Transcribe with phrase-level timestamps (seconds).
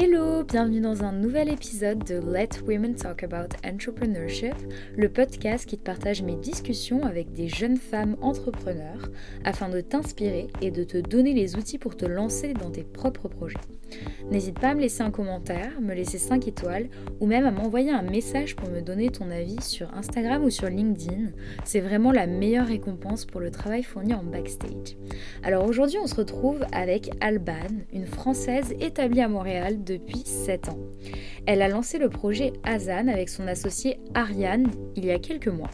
[0.00, 4.54] Hello, bienvenue dans un nouvel épisode de Let Women Talk About Entrepreneurship,
[4.96, 9.10] le podcast qui te partage mes discussions avec des jeunes femmes entrepreneurs
[9.44, 13.26] afin de t'inspirer et de te donner les outils pour te lancer dans tes propres
[13.26, 13.58] projets.
[14.30, 16.88] N'hésite pas à me laisser un commentaire, me laisser 5 étoiles
[17.20, 20.68] ou même à m'envoyer un message pour me donner ton avis sur Instagram ou sur
[20.68, 21.30] LinkedIn.
[21.64, 24.96] C'est vraiment la meilleure récompense pour le travail fourni en backstage.
[25.42, 27.54] Alors aujourd'hui, on se retrouve avec Alban,
[27.92, 30.78] une Française établie à Montréal depuis 7 ans.
[31.46, 35.70] Elle a lancé le projet Azan avec son associé Ariane il y a quelques mois.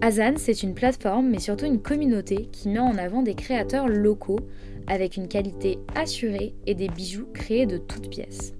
[0.00, 4.40] Azan, c'est une plateforme, mais surtout une communauté qui met en avant des créateurs locaux
[4.88, 8.54] avec une qualité assurée et des bijoux créés de toutes pièces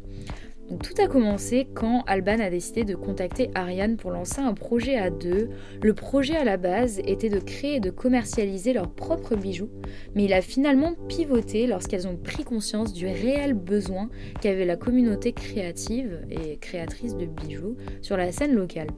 [0.77, 5.09] tout a commencé quand Alban a décidé de contacter Ariane pour lancer un projet à
[5.09, 5.49] deux.
[5.83, 9.71] Le projet à la base était de créer et de commercialiser leurs propres bijoux,
[10.15, 14.11] mais il a finalement pivoté lorsqu'elles ont pris conscience du réel besoin
[14.43, 18.89] qu'avait la communauté créative et créatrice de bijoux sur la scène locale.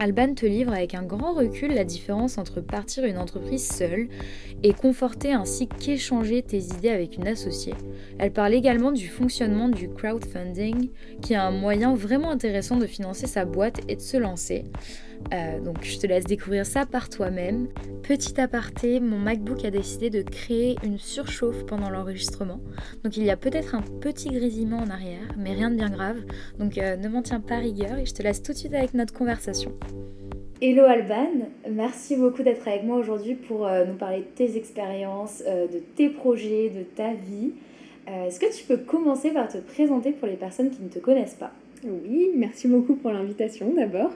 [0.00, 4.08] Alban te livre avec un grand recul la différence entre partir une entreprise seule
[4.64, 7.74] et conforter ainsi qu'échanger tes idées avec une associée.
[8.18, 10.87] Elle parle également du fonctionnement du crowdfunding
[11.22, 14.64] qui est un moyen vraiment intéressant de financer sa boîte et de se lancer.
[15.32, 17.68] Euh, donc je te laisse découvrir ça par toi-même.
[18.02, 22.60] Petit aparté, mon MacBook a décidé de créer une surchauffe pendant l'enregistrement.
[23.04, 26.18] Donc il y a peut-être un petit grésillement en arrière, mais rien de bien grave.
[26.58, 28.94] Donc euh, ne m'en tiens pas rigueur et je te laisse tout de suite avec
[28.94, 29.72] notre conversation.
[30.60, 35.40] Hello Alban, merci beaucoup d'être avec moi aujourd'hui pour euh, nous parler de tes expériences,
[35.46, 37.52] de tes projets, de ta vie.
[38.08, 40.98] Euh, est-ce que tu peux commencer par te présenter pour les personnes qui ne te
[40.98, 41.52] connaissent pas?
[41.84, 44.10] Oui, merci beaucoup pour l'invitation d'abord.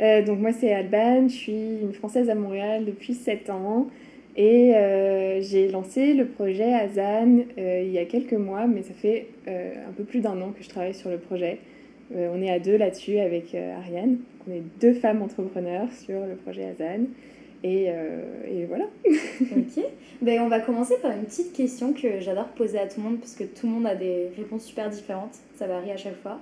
[0.00, 3.86] Euh, donc moi c'est Alban, je suis une Française à Montréal depuis 7 ans
[4.36, 9.28] et euh, j'ai lancé le projet Azan il y a quelques mois, mais ça fait
[9.46, 11.58] un peu plus d'un an que je travaille sur le projet.
[12.14, 14.18] on est à deux là-dessus avec Ariane.
[14.48, 17.04] On est deux femmes entrepreneurs sur le projet Azan.
[17.66, 18.86] Euh, et, voilà.
[19.06, 19.84] ok.
[20.22, 23.18] Ben, on va commencer par une petite question que j'adore poser à tout le monde
[23.18, 25.34] parce que tout le monde a des réponses super différentes.
[25.56, 26.40] Ça varie à chaque fois.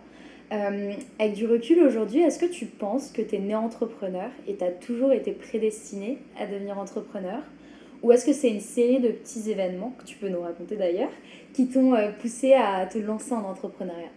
[0.52, 4.54] Euh, avec du recul aujourd'hui, est-ce que tu penses que tu es né entrepreneur et
[4.54, 7.42] tu as toujours été prédestiné à devenir entrepreneur?
[8.02, 11.10] Ou est-ce que c'est une série de petits événements, que tu peux nous raconter d'ailleurs,
[11.52, 14.10] qui t'ont euh, poussé à te lancer en entrepreneuriat?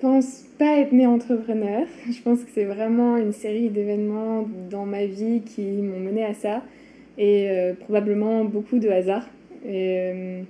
[0.00, 1.86] Pense pas être née entrepreneur.
[2.10, 6.34] Je pense que c'est vraiment une série d'événements dans ma vie qui m'ont mené à
[6.34, 6.62] ça
[7.18, 9.28] et euh, probablement beaucoup de hasard.
[9.66, 10.42] Euh,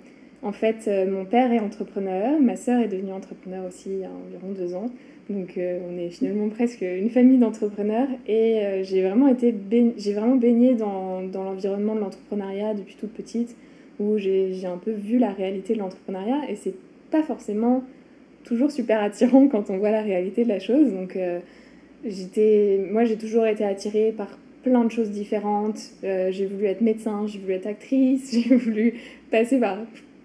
[0.43, 4.05] en fait, euh, mon père est entrepreneur, ma sœur est devenue entrepreneur aussi il y
[4.05, 4.91] a environ deux ans.
[5.31, 11.45] Donc on est finalement presque une famille d'entrepreneurs et j'ai vraiment vraiment baigné dans, dans
[11.45, 13.57] l'environnement de l'entrepreneuriat depuis toute petite
[13.99, 16.75] où j'ai un peu vu la réalité de l'entrepreneuriat et c'est
[17.11, 17.83] pas forcément
[18.45, 20.93] toujours super attirant quand on voit la réalité de la chose.
[20.93, 21.41] Donc, euh,
[22.05, 25.81] j'étais, moi, j'ai toujours été attirée par plein de choses différentes.
[26.05, 28.95] Euh, j'ai voulu être médecin, j'ai voulu être actrice, j'ai voulu
[29.31, 29.79] passer par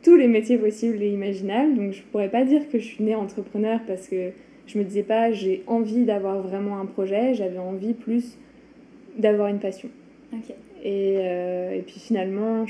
[0.04, 1.76] tous les métiers possibles et imaginables.
[1.76, 4.32] Donc, je pourrais pas dire que je suis née entrepreneur parce que
[4.68, 8.38] je me disais pas j'ai envie d'avoir vraiment un projet, j'avais envie plus
[9.18, 9.90] d'avoir une passion.
[10.84, 12.66] Et, euh, et, puis finalement,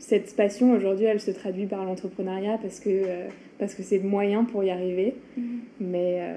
[0.00, 3.28] cette passion aujourd'hui, elle se traduit par l'entrepreneuriat parce que
[3.60, 5.14] parce que c'est le moyen pour y arriver.
[5.36, 5.60] Mhm.
[5.80, 6.34] Mais, euh,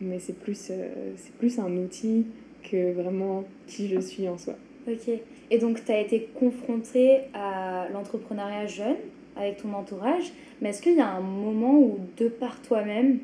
[0.00, 2.26] mais c'est plus, euh, c'est plus un outil
[2.70, 4.54] que vraiment qui je suis en soi.
[4.86, 5.08] Ok.
[5.50, 8.96] Et donc, tu as été confrontée à l'entrepreneuriat jeune
[9.36, 13.18] avec ton entourage, mais est-ce qu'il y a un moment où, de par toi-même,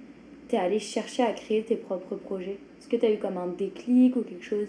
[0.48, 2.56] tu es allé chercher à créer tes propres projets?
[2.78, 4.68] Est-ce que tu as eu comme un déclic ou quelque chose?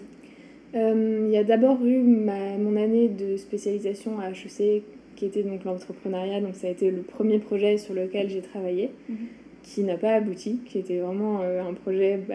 [0.74, 4.82] Euh, Il y a d'abord eu ma, mon année de spécialisation à HEC
[5.18, 6.40] qui était donc l'entrepreneuriat.
[6.40, 9.16] Donc ça a été le premier projet sur lequel j'ai travaillé, mhm.
[9.64, 12.34] qui n'a pas abouti, qui était vraiment euh, un projet bah,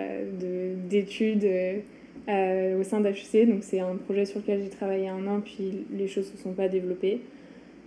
[0.89, 3.47] d'études euh, au sein d'HEC.
[3.47, 6.43] Donc c'est un projet sur lequel j'ai travaillé un an, puis les choses ne se
[6.43, 7.21] sont pas développées.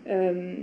[0.08, 0.54] Euh,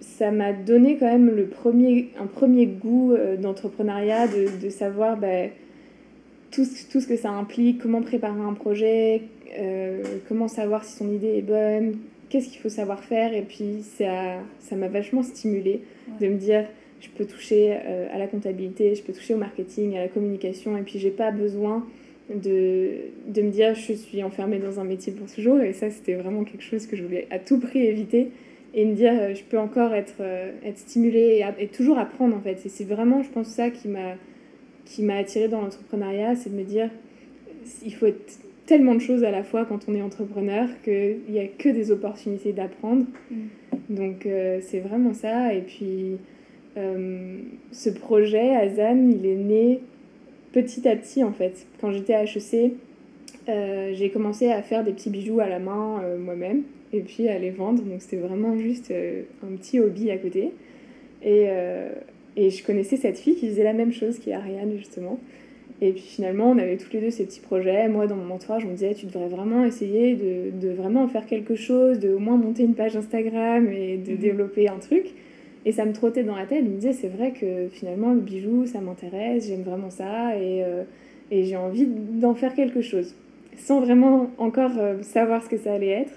[0.00, 5.48] ça m'a donné quand même le premier, un premier goût d'entrepreneuriat, de, de, savoir bah,
[6.50, 9.22] tout, tout, ce que ça implique, comment préparer un projet,
[10.28, 11.94] comment savoir si son idée est bonne,
[12.36, 13.32] qu'est-ce qu'il faut savoir faire.
[13.32, 15.80] Et puis ça, ça m'a vachement stimulée
[16.20, 16.66] de me dire,
[17.00, 20.82] je peux toucher à la comptabilité, je peux toucher au marketing, à la communication, et
[20.82, 21.86] puis j'ai pas besoin
[22.34, 22.90] de,
[23.28, 25.60] de me dire je suis enfermée dans un métier pour toujours.
[25.60, 28.30] Et ça, c'était vraiment quelque chose que je voulais à tout prix éviter.
[28.74, 30.20] Et me dire je peux encore être,
[30.64, 32.60] être stimulée et, et toujours apprendre en fait.
[32.66, 34.16] Et c'est vraiment, je pense, ça qui m'a
[34.84, 36.90] qui m'a attirée dans l'entrepreneuriat, c'est de me dire
[37.84, 41.38] il faut être tellement de choses à la fois quand on est entrepreneur qu'il n'y
[41.38, 43.06] a que des opportunités d'apprendre.
[43.30, 43.36] Mm.
[43.90, 45.54] Donc euh, c'est vraiment ça.
[45.54, 46.18] Et puis
[46.76, 47.38] euh,
[47.72, 49.80] ce projet, Azan, il est né
[50.52, 51.66] petit à petit en fait.
[51.80, 52.72] Quand j'étais à HEC,
[53.48, 56.62] euh, j'ai commencé à faire des petits bijoux à la main moi-même
[56.92, 57.82] et puis à les vendre.
[57.82, 60.52] Donc c'était vraiment juste un petit hobby à côté.
[61.22, 61.46] Et,
[62.36, 65.18] et je connaissais cette fille qui faisait la même chose, qui est Ariane justement.
[65.82, 67.88] Et puis finalement, on avait tous les deux ces petits projets.
[67.88, 71.26] Moi, dans mon entourage, on me disait, tu devrais vraiment essayer de, de vraiment faire
[71.26, 74.18] quelque chose, de au moins monter une page Instagram et de mhm.
[74.18, 75.06] développer un truc.
[75.66, 76.62] Et ça me trottait dans la tête.
[76.62, 80.62] Il me disait, c'est vrai que finalement, le bijou, ça m'intéresse, j'aime vraiment ça et,
[80.64, 80.84] euh,
[81.30, 83.14] et j'ai envie d'en faire quelque chose.
[83.56, 86.12] Sans vraiment encore euh, savoir ce que ça allait être.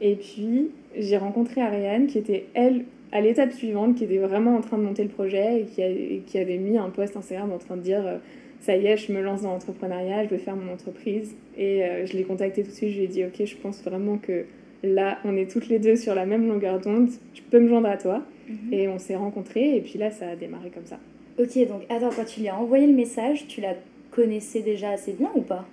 [0.00, 4.60] Et puis, j'ai rencontré Ariane, qui était, elle, à l'étape suivante, qui était vraiment en
[4.60, 5.88] train de monter le projet et qui, a,
[6.26, 8.18] qui avait mis un post Instagram en train de dire euh,
[8.62, 11.34] ça y est, je me lance dans l'entrepreneuriat, je veux faire mon entreprise.
[11.58, 13.82] Et euh, je l'ai contacté tout de suite, je lui ai dit, ok, je pense
[13.82, 14.46] vraiment que
[14.84, 17.88] là, on est toutes les deux sur la même longueur d'onde, je peux me joindre
[17.88, 18.22] à toi.
[18.48, 18.72] Mhm.
[18.72, 20.98] Et on s'est rencontrés, et puis là, ça a démarré comme ça.
[21.38, 23.74] Ok, donc attends, quand tu lui as envoyé le message, tu la
[24.10, 25.66] connaissais déjà assez bien ou pas?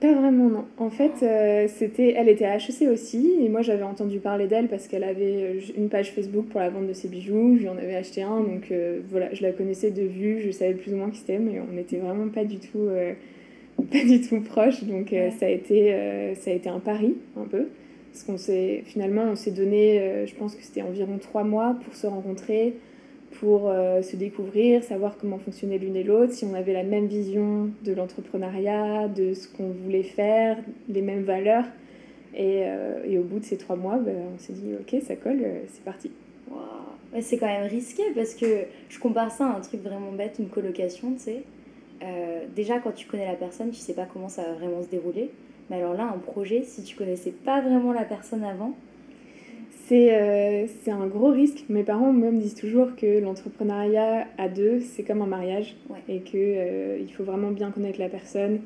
[0.00, 0.64] Pas vraiment, non.
[0.76, 4.68] En fait, euh, c'était, elle était à HEC aussi, et moi j'avais entendu parler d'elle
[4.68, 7.68] parce qu'elle avait euh, une page Facebook pour la vente de ses bijoux, je lui
[7.68, 10.92] en avais acheté un, donc euh, voilà, je la connaissais de vue, je savais plus
[10.92, 12.88] ou moins qui c'était, mais on n'était vraiment pas du tout,
[13.90, 15.94] pas du tout proches, donc ça, a été,
[16.40, 17.68] ça a été un pari, un peu.
[18.12, 21.94] Parce qu'on s'est, finalement, on s'est donné, je pense que c'était environ trois mois pour
[21.94, 22.74] se rencontrer,
[23.40, 27.06] pour euh, se découvrir, savoir comment fonctionnait l'une et l'autre, si on avait la même
[27.06, 31.64] vision de l'entrepreneuriat, de ce qu'on voulait faire, les mêmes valeurs.
[32.34, 35.16] Et, euh, et au bout de ces trois mois, ben, on s'est dit, ok, ça
[35.16, 36.10] colle, euh, c'est parti.
[36.50, 37.20] Wow.
[37.20, 40.48] c'est quand même risqué parce que je compare ça à un truc vraiment bête, une
[40.48, 41.42] colocation, tu sais.
[42.54, 45.30] déjà, quand tu connais la personne, tu sais pas comment ça va vraiment se dérouler.
[45.68, 48.74] Mais alors là, un projet, si tu connaissais pas vraiment la personne avant,
[49.94, 51.64] euh, c'est un gros risque.
[51.68, 55.76] Mes parents me disent toujours que l'entrepreneuriat à deux, c'est comme un mariage
[56.08, 58.60] et qu'il euh, il faut vraiment bien connaître la personne.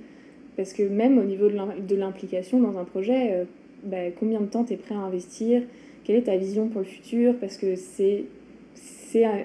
[0.56, 3.44] Parce que même au niveau de l'implication dans un projet, euh,
[3.84, 5.62] bah, combien de temps tu es prêt à investir?
[6.04, 7.34] Quelle est ta vision pour le futur?
[7.40, 8.24] Parce que c'est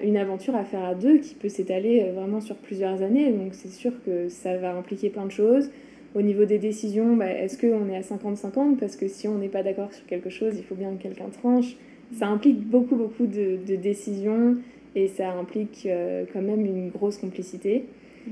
[0.02, 3.30] une aventure à faire à deux qui peut s'étaler vraiment sur plusieurs années.
[3.32, 5.70] Donc c'est sûr que ça va impliquer plein de choses.
[6.16, 9.50] Au niveau des décisions, bah, est-ce qu'on est à 50-50 Parce que si on n'est
[9.50, 11.76] pas d'accord sur quelque chose, il faut bien que quelqu'un tranche.
[12.14, 14.56] Ça implique beaucoup, beaucoup de, décisions
[14.94, 17.84] et ça implique euh, quand même une grosse complicité.
[18.26, 18.30] Mm.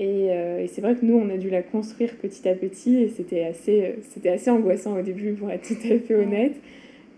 [0.00, 3.08] Euh, et, c'est vrai que nous, on a dû la construire petit à petit et
[3.08, 6.56] c'était assez, c'était assez angoissant au début, pour être tout à fait honnête.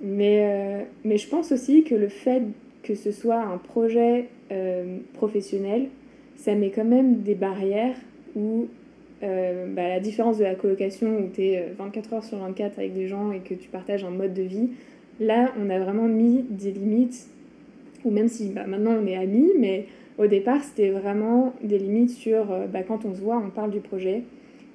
[0.03, 2.43] Mais, euh, mais je pense aussi que le fait
[2.83, 4.27] que ce soit un projet
[5.15, 5.87] professionnel,
[6.37, 7.97] ça met quand même des barrières
[8.37, 8.67] où
[9.23, 12.95] euh, bah, la différence de la colocation où tu es 24 heures sur 24 avec
[12.95, 14.71] des gens et que tu partages un mode de vie,
[15.21, 17.29] là, on a vraiment mis des limites,
[18.05, 19.87] ou même si bah, maintenant on est amis, mais
[20.19, 23.71] au départ, c'était vraiment des limites sur euh, bah, quand on se voit, on parle
[23.71, 24.23] du projet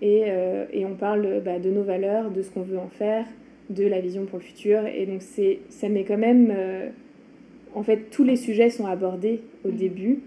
[0.01, 3.25] et, euh, et on parle de nos valeurs, de ce qu'on veut en faire,
[3.69, 4.85] de la vision pour le futur.
[4.85, 6.53] Et donc, ça met quand même.
[7.75, 9.75] en fait, tous les sujets sont abordés au mmh.
[9.75, 10.19] début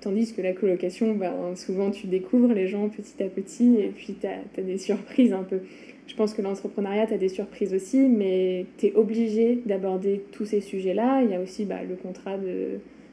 [0.00, 4.14] Tandis que la colocation, ben, souvent tu découvres les gens petit à petit et puis
[4.20, 5.60] tu as, des surprises un peu.
[6.06, 10.44] Je pense que l'entrepreneuriat, tu as des surprises aussi, mais tu es obligé d'aborder tous
[10.44, 11.22] ces sujets-là.
[11.22, 12.36] Il y a aussi bah, le contrat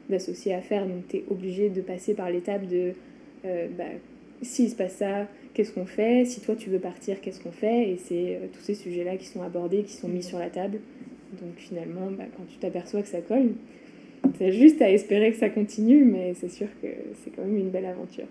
[0.08, 2.92] d'associé à faire, donc tu es obligé de passer par l'étape de
[3.44, 3.84] euh, bah,
[4.42, 6.24] s'il se passe ça, qu'est-ce qu'on fait?
[6.24, 7.90] Si toi tu veux partir, qu'est-ce qu'on fait?
[7.90, 10.80] Et c'est euh, tous ces sujets-là qui sont abordés, qui sont mis sur la table.
[11.32, 13.52] Donc finalement, bah, quand tu t'aperçois que ça colle,
[14.38, 16.88] c'est juste à espérer que ça continue, mais c'est sûr que
[17.22, 18.26] c'est quand même une belle aventure.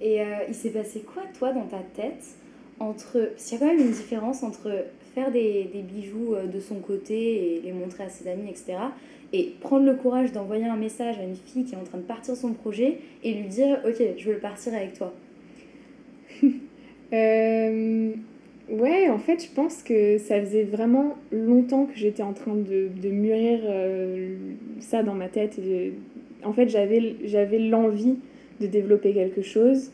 [0.00, 2.24] Et euh, il s'est passé quoi, toi, dans ta tête
[2.80, 3.30] entre...
[3.30, 6.60] Parce qu'il y a quand même une différence entre faire des, des, bijoux euh, de
[6.60, 8.74] son côté et les montrer à ses amis, etc.
[9.32, 12.02] Et prendre le courage d'envoyer un message à une fille qui est en train de
[12.02, 15.12] partir son projet et lui dire Ok, je veux le partir avec toi.
[17.12, 18.12] euh,
[18.68, 22.88] Ouais, en fait, je pense que ça faisait vraiment longtemps que j'étais en train de,
[22.88, 24.36] de mûrir euh,
[24.80, 25.60] ça dans ma tête.
[26.44, 28.16] en fait, j'avais l'envie
[28.60, 29.90] de développer quelque chose,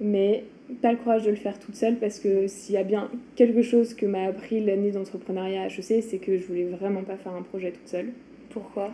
[0.00, 0.44] mais
[0.80, 3.62] pas le courage de le faire toute seule parce que s'il y a bien quelque
[3.62, 7.34] chose que m'a appris l'année d'entrepreneuriat à HEC, c'est que je voulais vraiment pas faire
[7.34, 8.08] un projet toute seule.
[8.50, 8.92] Pourquoi?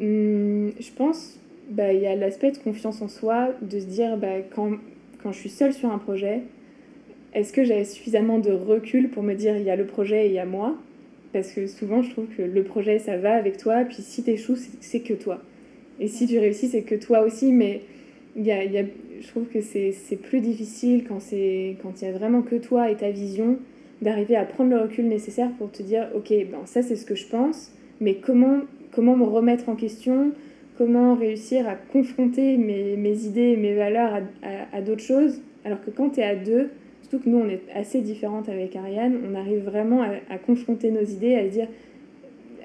[0.00, 4.16] Hum, je pense bah, il y a l'aspect de confiance en soi, de se dire
[4.16, 4.72] bah, quand,
[5.22, 6.42] quand je suis seule sur un projet,
[7.36, 10.28] est-ce que j'avais suffisamment de recul pour me dire il y a le projet et
[10.28, 10.74] il y a moi?
[11.34, 14.30] Parce que souvent je trouve que le projet ça va avec toi, puis si tu
[14.30, 15.42] échoues, c'est que toi.
[16.00, 17.82] Et si tu réussis, c'est que toi aussi, mais
[18.36, 18.84] il y a, y a,
[19.20, 23.10] je trouve que c'est plus difficile quand il y a vraiment que toi et ta
[23.10, 23.58] vision
[24.00, 27.14] d'arriver à prendre le recul nécessaire pour te dire ok, ben, ça c'est ce que
[27.14, 28.60] je pense, mais comment,
[28.92, 30.32] comment me remettre en question?
[30.78, 35.40] Comment réussir à confronter mes, mes idées mes valeurs à, à, d'autres choses?
[35.64, 36.70] Alors que quand tu es à deux,
[37.08, 40.90] surtout que nous on est assez différentes avec Ariane, on arrive vraiment à, à confronter
[40.90, 41.68] nos idées, à dire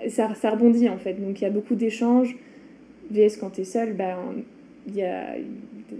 [0.09, 1.13] ça, ça, rebondit en fait.
[1.13, 2.35] Donc il y a beaucoup d'échanges.
[3.11, 4.17] VS quand tu es seul, ben,
[4.87, 5.35] il y a,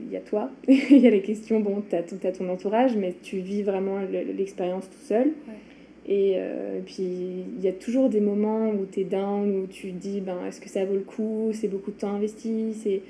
[0.10, 3.38] y a toi, il y a les questions, bon, tu as, ton entourage, mais tu
[3.40, 4.00] vis vraiment
[4.38, 5.28] l'expérience tout seul.
[5.28, 5.56] Ouais.
[6.08, 9.92] Et, euh, puis, il y a toujours des moments où tu es down, où tu
[9.92, 11.52] te dis, ben, est-ce que ça vaut le coup?
[11.54, 12.74] C'est beaucoup de temps investi.
[12.82, 13.02] C'est...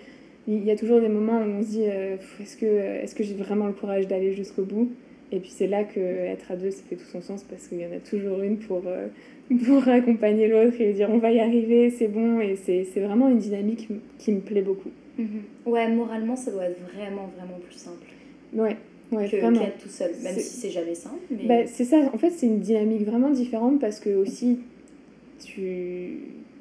[0.47, 3.23] Il y a toujours des moments où on se dit, euh, est-ce que, est que
[3.23, 4.89] j'ai vraiment le courage d'aller jusqu'au bout?
[5.31, 7.85] Et puis, c'est là qu'être à deux, ça fait tout son sens parce qu'il y
[7.85, 9.07] en a toujours une pour, euh,
[9.65, 12.41] pour accompagner l'autre et dire, on va y arriver, c'est bon.
[12.41, 14.91] Et c'est, vraiment une dynamique qui me plaît beaucoup.
[15.19, 15.69] Mm-hmm.
[15.69, 18.07] Ouais, moralement, ça doit être vraiment, vraiment plus simple.
[18.53, 18.75] Ouais,
[19.11, 19.65] ouais, que vraiment.
[19.81, 21.21] tout seul, même si c'est jamais simple.
[21.29, 21.45] Mais...
[21.47, 24.59] Bah, c'est ça, en fait, c'est une dynamique vraiment différente parce que aussi,
[25.39, 26.17] tu,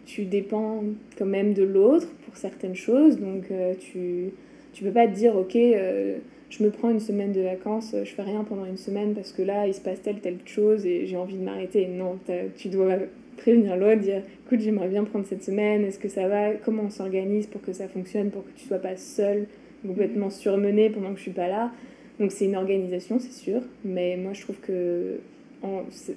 [0.07, 0.85] tu dépends
[1.19, 4.31] quand même de l'autre pour certaines choses, donc euh, tu,
[4.73, 6.19] tu peux pas te dire, ok, euh,
[6.51, 9.43] je me prends une semaine de vacances, je fais rien pendant une semaine parce que
[9.43, 11.87] là, il se passe telle, telle chose et j'ai envie de m'arrêter.
[11.87, 12.19] Non,
[12.57, 12.97] tu dois
[13.37, 16.91] prévenir l'autre, dire, écoute, j'aimerais bien prendre cette semaine, est-ce que ça va, comment on
[16.91, 19.47] s'organise pour que ça fonctionne, pour que tu sois pas seul,
[19.87, 21.73] complètement surmené pendant que je suis pas là?
[22.19, 25.21] Donc c'est une organisation, c'est sûr, mais moi je trouve que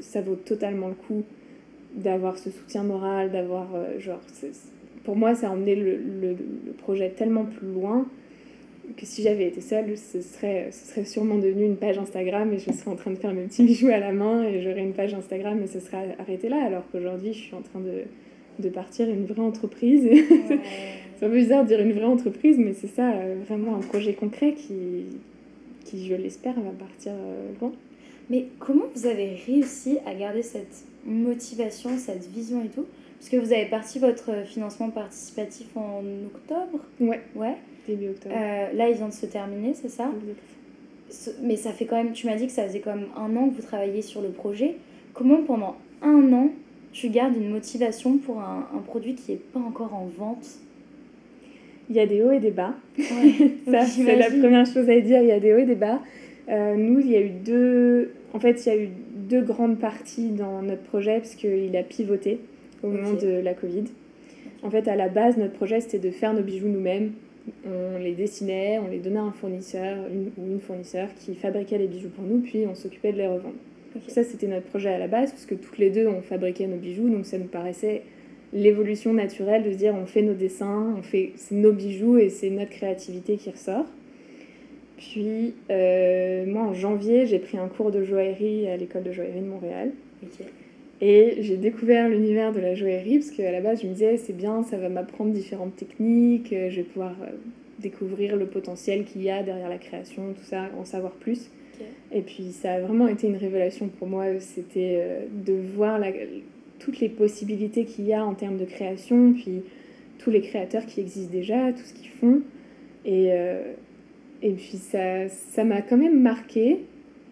[0.01, 1.23] ça vaut totalement le coup
[1.95, 4.19] d'avoir ce soutien moral, d'avoir euh, genre,
[5.03, 6.35] pour moi ça a emmené le,
[6.77, 8.05] projet tellement plus loin
[8.97, 12.59] que si j'avais été seule, ce serait, ce serait sûrement devenu une page Instagram et
[12.59, 14.93] je serais en train de faire mes petits bijoux à la main et j'aurais une
[14.93, 18.03] page Instagram et ce serait arrêté là, alors qu'aujourd'hui je suis en train de,
[18.59, 20.03] de partir une vraie entreprise.
[20.03, 20.25] Ouais.
[21.17, 23.81] c'est un peu bizarre de dire une vraie entreprise, mais c'est ça, euh, vraiment un
[23.81, 25.05] projet concret qui,
[25.85, 27.71] qui, je l'espère, va partir euh, loin.
[28.29, 32.85] Mais comment vous avez réussi à garder cette motivation, cette vision et tout?
[33.19, 36.79] Parce que vous avez parti votre financement participatif en octobre?
[36.99, 37.21] Ouais.
[37.35, 37.55] Ouais.
[37.87, 38.35] Début octobre.
[38.37, 41.39] Euh, là, il vient de se terminer, c'est ça exact.
[41.43, 43.49] Mais ça fait quand même, tu m'as dit que ça faisait quand même un an
[43.49, 44.75] que vous travailliez sur le projet.
[45.13, 46.49] Comment pendant un an
[46.91, 50.45] tu gardes une motivation pour un, un produit qui n'est pas encore en vente?
[51.89, 52.73] Il y a des hauts et des bas.
[52.97, 55.21] Ouais, ça, c'est la première chose à dire.
[55.21, 55.99] Il y a des hauts et des bas.
[56.49, 58.11] Euh, nous, il y a eu deux.
[58.33, 61.83] En fait, il y a eu deux grandes parties dans notre projet parce qu'il a
[61.83, 62.39] pivoté
[62.81, 62.97] au okay.
[62.97, 63.85] moment de la Covid.
[64.63, 67.11] En fait, à la base, notre projet, c'était de faire nos bijoux nous-mêmes.
[67.65, 71.77] On les dessinait, on les donnait à un fournisseur une, ou une fournisseur qui fabriquait
[71.77, 73.55] les bijoux pour nous, puis on s'occupait de les revendre.
[73.95, 74.11] Okay.
[74.11, 76.77] Ça, c'était notre projet à la base, parce que toutes les deux, on fabriquait nos
[76.77, 78.03] bijoux, donc ça nous paraissait
[78.53, 82.29] l'évolution naturelle de se dire on fait nos dessins, on fait c'est nos bijoux et
[82.29, 83.85] c'est notre créativité qui ressort.
[84.97, 89.41] Puis euh, moi en janvier j'ai pris un cours de joaillerie à l'école de joaillerie
[89.41, 89.91] de Montréal.
[90.23, 90.45] Okay.
[91.01, 94.35] Et j'ai découvert l'univers de la joaillerie parce qu'à la base je me disais c'est
[94.35, 97.31] bien, ça va m'apprendre différentes techniques, je vais pouvoir euh,
[97.79, 101.49] découvrir le potentiel qu'il y a derrière la création, tout ça, en savoir plus.
[101.75, 102.19] Okay.
[102.19, 106.11] Et puis ça a vraiment été une révélation pour moi, c'était euh, de voir la,
[106.79, 109.63] toutes les possibilités qu'il y a en termes de création, puis
[110.19, 112.41] tous les créateurs qui existent déjà, tout ce qu'ils font.
[113.03, 113.73] Et, euh,
[114.41, 116.79] et puis ça, ça m'a quand même marqué,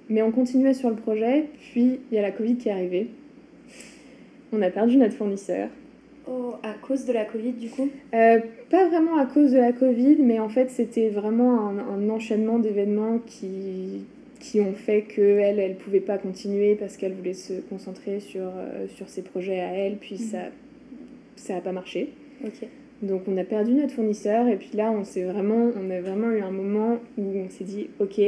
[0.10, 3.08] mais on continuait sur le projet, puis il y a la Covid qui est arrivée.
[4.52, 5.70] On a perdu notre fournisseur.
[6.28, 7.90] Oh, à cause de la Covid du coup?
[8.14, 8.40] Euh,
[8.70, 12.60] Pas vraiment à cause de la Covid, mais en fait c'était vraiment un, un enchaînement
[12.60, 14.06] d'événements qui,
[14.40, 18.44] qui ont fait qu'elle, elle ne pouvait pas continuer parce qu'elle voulait se concentrer sur,
[18.44, 20.20] euh, sur ses projets à elle, puis mmh.
[20.20, 20.40] ça
[21.36, 22.10] ça n'a pas marché.
[22.46, 22.68] Okay.
[23.02, 26.30] Donc on a perdu notre fournisseur et puis là on s'est vraiment on a vraiment
[26.30, 28.22] eu un moment où on s'est dit ok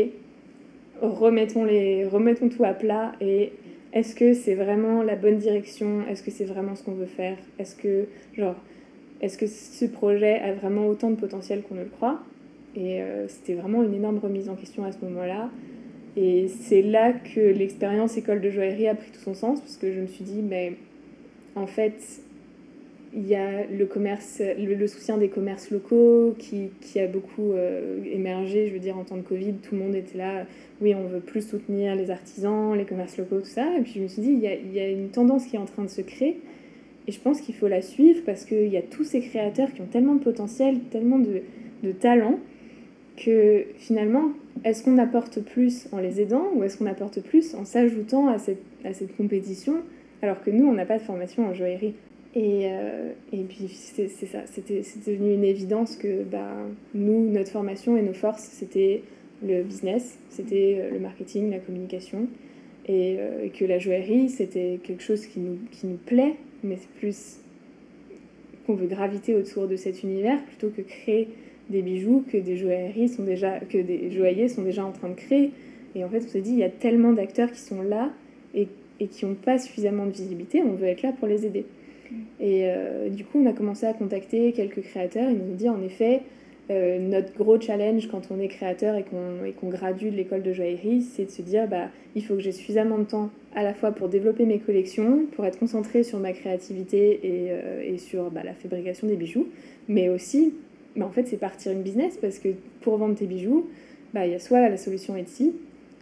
[1.01, 3.51] remettons les remettons tout à plat et
[3.93, 6.05] est-ce que c'est vraiment la bonne direction?
[6.07, 7.37] Est-ce que c'est vraiment ce qu'on veut faire?
[7.59, 8.55] Est-ce que genre
[9.21, 12.19] est-ce que ce projet a vraiment autant de potentiel qu'on ne le croit?
[12.75, 15.49] Et euh, c'était vraiment une énorme remise en question à ce moment-là.
[16.17, 19.93] Et c'est là que l'expérience école de joaillerie a pris tout son sens, parce que
[19.93, 20.73] je me suis dit, mais
[21.55, 22.21] en fait,
[23.15, 28.03] il y a le, commerce, le, soutien des commerces locaux qui, qui a beaucoup euh,
[28.05, 30.45] émergé, je veux dire, en temps de Covid, tout le monde était là,
[30.81, 33.77] oui, on veut plus soutenir les artisans, les commerces locaux, tout ça.
[33.77, 35.57] Et puis je me suis dit, il y a, il y a une tendance qui
[35.57, 36.39] est en train de se créer,
[37.07, 39.81] Et je pense qu'il faut la suivre parce qu'il y a tous ces créateurs qui
[39.81, 41.41] ont tellement de potentiel, tellement de,
[41.83, 42.39] de talent,
[43.15, 44.31] que finalement,
[44.63, 48.39] est-ce qu'on apporte plus en les aidant ou est-ce qu'on apporte plus en s'ajoutant à
[48.39, 49.75] cette, à cette compétition
[50.23, 51.93] alors que nous, on n'a pas de formation en joaillerie?
[52.35, 56.55] Et, euh, et puis c'est ça, c'était devenu une évidence que bah,
[56.95, 59.03] nous, notre formation et nos forces, c'était
[59.45, 62.27] le business, c'était euh, le marketing, la communication,
[62.87, 66.89] et euh, que la joaillerie, c'était quelque chose qui nous, qui nous plaît, mais c'est
[66.99, 67.37] plus
[68.65, 71.27] qu'on veut graviter autour de cet univers plutôt que créer
[71.69, 75.15] des bijoux que des joailleries sont déjà que des joailliers sont déjà en train de
[75.15, 75.51] créer.
[75.95, 78.11] Et en fait on s'est dit il y a tellement d'acteurs qui sont là
[78.55, 78.67] et,
[78.99, 81.65] et qui n'ont pas suffisamment de visibilité on veut être là pour les aider
[82.39, 85.29] et euh, du coup on a commencé à contacter quelques créateurs.
[85.29, 86.21] Ils nous ont dit en effet
[86.71, 91.01] euh, notre gros challenge quand on est créateur et qu'on gradue de l'école de joaillerie,
[91.01, 93.91] c'est de se dire bah, il faut que j'ai suffisamment de temps à la fois
[93.91, 98.53] pour développer mes collections, pour être concentré sur ma créativité et, euh, sur bah, la
[98.53, 99.47] fabrication des bijoux,
[99.89, 100.53] mais aussi,
[100.95, 102.49] bah, en fait, c'est partir une business parce que
[102.81, 103.67] pour vendre tes bijoux,
[104.13, 105.53] bah, il y a soit la solution Etsy,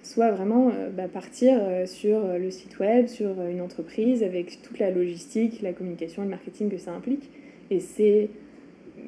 [0.04, 4.62] soit vraiment euh, bah, partir euh, sur le site web, sur euh, une entreprise avec
[4.62, 7.30] toute la logistique, la communication et le marketing que ça implique.
[7.70, 8.30] Et c'est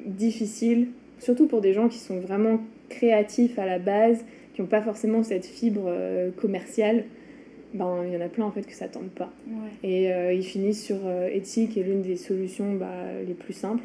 [0.06, 4.24] difficile surtout pour des gens qui sont vraiment créatifs à la base,
[4.54, 7.04] qui n'ont pas forcément cette fibre euh, commerciale,
[7.72, 9.32] ben, il y en a plein en fait que ça tente pas.
[9.48, 9.88] Ouais.
[9.88, 12.86] Et euh, ils finissent sur euh, Etsy, qui est l'une des solutions bah,
[13.26, 13.84] les plus simples,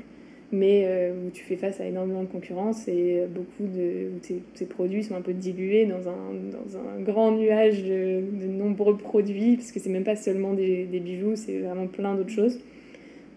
[0.51, 4.10] mais euh, où tu fais face à énormément de concurrence et beaucoup de.
[4.15, 8.22] où tes, tes produits sont un peu dilués dans un, dans un grand nuage de,
[8.48, 12.60] nombreux produits, parce que c'est même pas seulement des, bijoux, c'est vraiment plein d'autres choses.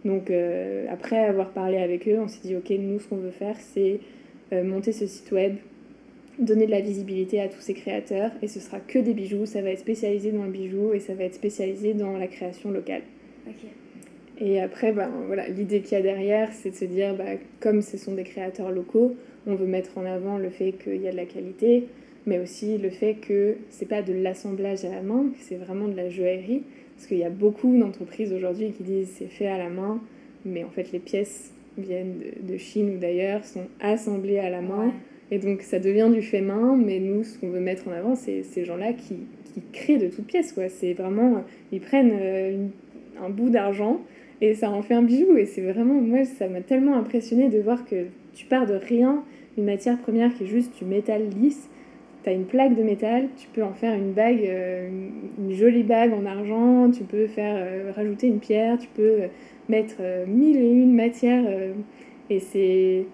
[0.04, 3.31] Donc euh, après avoir parlé avec eux, on s'est dit ok, nous ce qu'on veut
[3.31, 4.00] faire c'est
[4.52, 5.57] euh, monter ce site web,
[6.38, 9.62] donner de la visibilité à tous ces créateurs et ce sera que des bijoux, ça
[9.62, 13.02] va être spécialisé dans le bijou et ça va être spécialisé dans la création locale.
[13.47, 13.71] Ok.
[14.40, 17.24] Et après, ben, voilà, l'idée qu'il y a derrière, c'est de se dire, bah,
[17.60, 19.14] comme ce sont des créateurs locaux,
[19.46, 21.84] on veut mettre en avant le fait qu'il y a de la qualité,
[22.26, 25.96] mais aussi le fait que c'est pas de l'assemblage à la main, c'est vraiment de
[25.96, 26.62] la joaillerie.
[26.96, 30.00] Parce qu'il y a beaucoup d'entreprises aujourd'hui qui disent c'est fait à la main,
[30.44, 34.61] mais en fait les pièces viennent de, de Chine ou d'ailleurs, sont assemblées à la
[34.61, 34.87] main.
[34.87, 34.92] Ouais.
[35.33, 38.14] Et donc ça devient du fait main, mais nous, ce qu'on veut mettre en avant,
[38.14, 39.16] c'est ces gens-là qui,
[39.52, 40.54] qui créent de toutes pièces.
[40.68, 42.70] C'est vraiment, ils prennent euh, une-
[43.20, 44.00] un bout d'argent
[44.42, 45.37] et ça en fait un bijou.
[45.38, 49.22] Et c'est vraiment, moi, ça m'a tellement impressionné de voir que tu pars de rien,
[49.57, 51.70] une matière première qui est juste du métal lisse.
[52.24, 54.88] Tu as une plaque de métal, tu peux en faire une bague, euh,
[55.38, 59.26] une, jolie bague en argent, tu peux faire euh, rajouter une pierre, tu peux euh,
[59.68, 61.44] mettre mille et une matières.
[62.28, 63.07] et c'est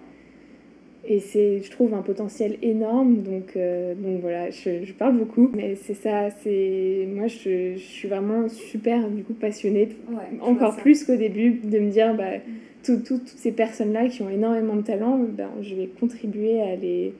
[1.11, 3.23] et c'est, je trouve, un potentiel énorme.
[3.23, 5.49] Donc, euh, donc voilà, je, je parle beaucoup.
[5.55, 7.07] Mais c'est ça, c'est...
[7.13, 9.89] Moi, je, je suis vraiment super, du coup, passionnée.
[10.09, 12.33] Ouais, Encore plus qu'au début, de me dire, bah,
[12.83, 16.75] tout- tout- toutes ces personnes-là qui ont énormément de talent, ben, je vais contribuer à,
[16.75, 17.13] les,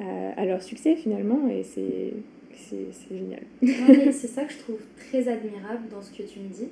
[0.00, 1.48] à, à leur succès, finalement.
[1.48, 2.12] Et c'est,
[2.56, 3.42] c'est, génial.
[4.12, 6.68] C'est ça que je trouve très admirable dans ce que tu me dis.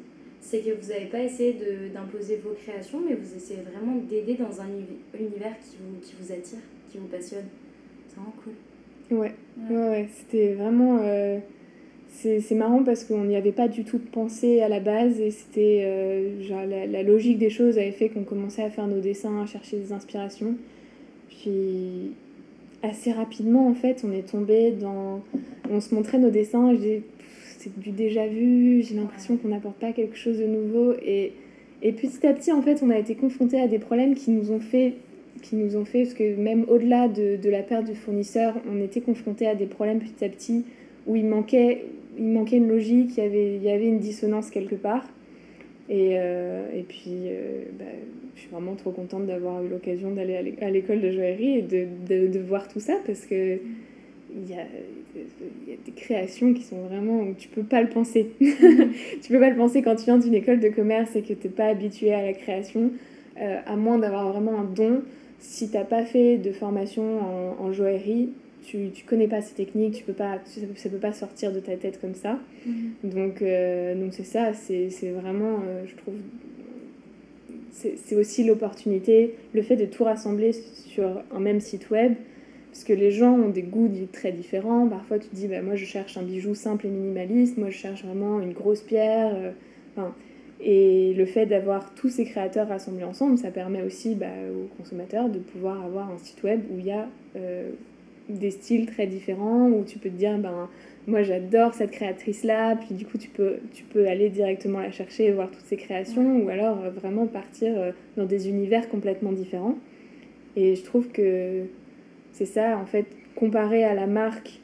[0.48, 4.34] C'est que vous n'avez pas essayé de- d'imposer vos créations, mais vous essayez vraiment d'aider
[4.34, 7.46] dans un uni- univers qui vous, qui vous attire, qui vous passionne.
[8.08, 8.52] C'est vraiment cool.
[9.18, 9.34] Ouais,
[9.68, 10.98] ouais, ouais, c'était vraiment.
[11.02, 11.38] euh,
[12.10, 15.32] c'est c'est marrant parce qu'on n'y avait pas du tout pensé à la base et
[15.32, 15.82] c'était.
[15.84, 19.42] euh, genre, la, la logique des choses avait fait qu'on commençait à faire nos dessins,
[19.42, 20.54] à chercher des inspirations.
[21.28, 22.12] Puis.
[22.82, 25.20] Assez rapidement, en fait, on est tombé dans.
[25.70, 27.15] On se montrait nos dessins, je disais, Pff,
[27.66, 30.92] c'est du déjà vu, j'ai l'impression qu'on n'apporte pas quelque chose de nouveau.
[31.04, 31.32] Et,
[31.82, 34.52] et petit à petit, en fait, on a été confronté à des problèmes qui nous
[34.52, 34.94] ont fait
[35.42, 38.80] qui nous ont fait, parce que même au-delà de, de la perte du fournisseur, on
[38.82, 40.64] était confronté à des problèmes petit à petit
[41.06, 41.84] où il manquait,
[42.18, 45.06] il manquait une logique, il y avait, il y avait une dissonance quelque part.
[45.90, 47.84] Et, euh, et puis, euh, bah,
[48.34, 51.58] je suis vraiment trop contente d'avoir eu l'occasion d'aller à l'é- à l'école de joaillerie
[51.58, 53.58] et de, de, de voir tout ça parce que
[54.36, 54.64] il y a,
[55.14, 58.30] il y a des créations qui sont vraiment où tu peux pas le penser.
[58.40, 61.46] tu peux pas le penser quand tu viens d'une école de commerce et que tu
[61.46, 62.90] n'es pas habitué à la création,
[63.40, 65.02] euh, à moins d'avoir vraiment un don.
[65.38, 68.30] Si t'as pas fait de formation en, en joaillerie,
[68.64, 71.60] tu, tu connais pas ces techniques, tu peux pas, tu- ça peut pas sortir de
[71.60, 72.38] ta tête comme ça.
[73.04, 76.14] Donc euh, donc c'est ça, c'est vraiment, euh, je trouve,
[77.70, 82.14] c'est aussi l'opportunité, le fait de tout rassembler sur un même site web,
[82.70, 84.86] parce que les gens ont des goûts très différents.
[84.88, 87.76] Parfois tu te dis, bah, moi je cherche un bijou simple et minimaliste, moi je
[87.76, 89.34] cherche vraiment une grosse pierre.
[89.34, 89.50] euh,
[89.96, 90.14] enfin,
[90.60, 95.28] et le fait d'avoir tous ces créateurs rassemblés ensemble, ça permet aussi bah, aux consommateurs
[95.28, 97.70] de pouvoir avoir un site web où il y a euh,
[98.28, 100.68] des styles très différents où tu peux te dire, ben,
[101.06, 105.26] moi j'adore cette créatrice-là, puis du coup tu peux, tu peux aller directement la chercher
[105.26, 109.32] et voir toutes ses créations, ou alors euh, vraiment partir euh, dans des univers complètement
[109.32, 109.76] différents.
[110.56, 111.64] Et je trouve que
[112.36, 114.60] c'est ça, en fait, comparé à la marque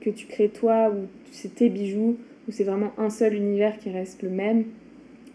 [0.00, 2.16] que tu crées toi, ou c'est tes bijoux,
[2.48, 4.64] où c'est vraiment un seul univers qui reste le même.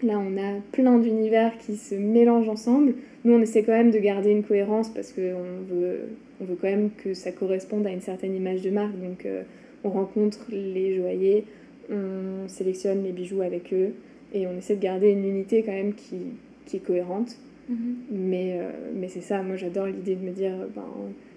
[0.01, 2.93] Là, on a plein d'univers qui se mélangent ensemble.
[3.25, 5.21] Nous, on essaie quand même de garder une cohérence parce qu'on
[5.69, 5.99] veut,
[6.39, 8.97] on veut quand même que ça corresponde à une certaine image de marque.
[8.97, 9.43] Donc, euh,
[9.83, 11.43] on rencontre les joailliers,
[11.91, 13.93] on sélectionne les bijoux avec eux
[14.33, 16.19] et on essaie de garder une unité quand même qui,
[16.65, 17.35] qui est cohérente.
[17.69, 17.95] Mhm.
[18.11, 20.85] Mais, euh, mais c'est ça, moi j'adore l'idée de me dire, ben,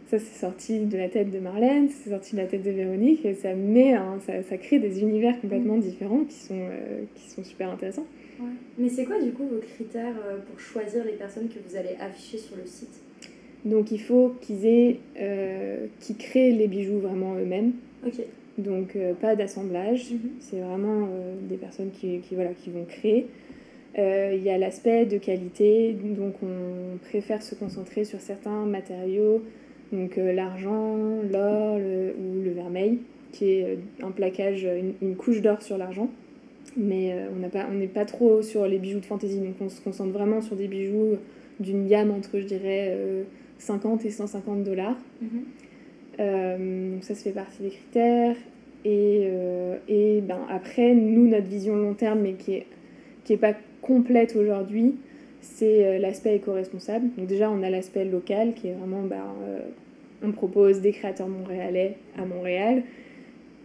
[0.07, 3.25] ça c'est sorti de la tête de Marlène, c'est sorti de la tête de Véronique,
[3.25, 3.95] et ça, met
[4.27, 8.07] ça, ça crée des univers complètement différents qui sont, euh, qui sont super intéressants.
[8.41, 8.47] Ouais.
[8.79, 11.97] Mais c'est quoi du coup vos critères euh, pour choisir les personnes que vous allez
[12.01, 13.01] afficher sur le site?
[13.65, 17.73] Donc il faut qu'ils aient, euh, qu'ils créent les bijoux vraiment eux-mêmes,
[18.07, 18.21] Ok.
[18.59, 20.19] donc euh, pas d'assemblage, Mhm.
[20.41, 21.09] c'est vraiment
[21.49, 23.27] des personnes qui, qui, voilà, qui vont créer.
[23.97, 29.41] Euh, Il y a l'aspect de qualité, donc on préfère se concentrer sur certains matériaux,
[29.93, 30.97] donc euh, l'argent,
[31.31, 32.99] l'or le- ou le vermeil,
[33.33, 36.11] qui est euh, un plaquage, une, une couche d'or sur l'argent.
[36.77, 37.29] Mais euh,
[37.71, 40.57] on n'est pas trop sur les bijoux de fantaisie, donc on se concentre vraiment sur
[40.57, 41.17] des bijoux
[41.61, 43.23] d'une gamme entre, je dirais, euh,
[43.59, 44.97] 50 et 150 dollars.
[45.23, 45.29] Mhm.
[46.21, 48.37] Euh, donc ça, ça fait partie des critères.
[48.85, 52.67] Et, euh, et ben, après, nous, notre vision long terme, mais qui est,
[53.25, 54.97] qui est pas complète aujourd'hui,
[55.45, 57.09] c'est euh, l'aspect éco-responsable.
[57.17, 59.61] Donc déjà, on a l'aspect local, qui est vraiment, ben, euh,
[60.23, 62.83] on propose des créateurs montréalais à Montréal.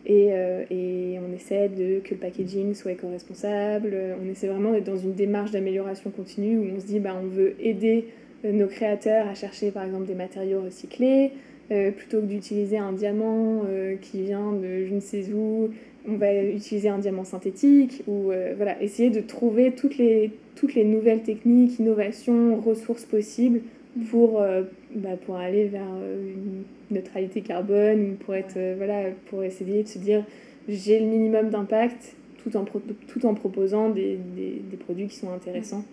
[0.05, 3.95] Et, euh, et on essaie de, que le packaging soit éco-responsable.
[4.23, 7.27] On essaie vraiment d'être dans une démarche d'amélioration continue où on se dit, ben, on
[7.27, 8.05] veut aider
[8.43, 11.31] nos créateurs à chercher par exemple des matériaux recyclés,
[11.67, 13.63] plutôt que d'utiliser un diamant
[14.01, 15.71] qui vient de je ne sais où,
[16.07, 20.73] on va utiliser un diamant synthétique ou euh, voilà, essayer de trouver toutes les, toutes
[20.75, 23.61] les nouvelles techniques, innovations, ressources possibles
[24.09, 24.63] pour, euh,
[24.95, 26.63] bah, pour aller vers euh, une
[26.95, 30.23] neutralité carbone, ou pour, être, euh, voilà, pour essayer de se dire
[30.67, 35.17] j'ai le minimum d'impact tout en, pro- tout en proposant des, des, des produits qui
[35.17, 35.83] sont intéressants.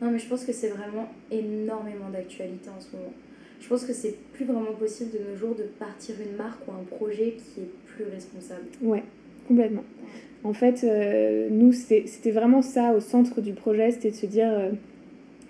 [0.00, 3.12] Non, mais je pense que c'est vraiment énormément d'actualité en ce moment.
[3.60, 6.70] Je pense que c'est plus vraiment possible de nos jours de partir une marque ou
[6.70, 8.62] un projet qui est plus responsable.
[8.80, 9.02] Ouais,
[9.50, 9.82] complètement.
[10.44, 14.48] En fait, euh, nous, c'était vraiment ça au centre du projet, c'était de se dire,
[14.48, 14.70] euh,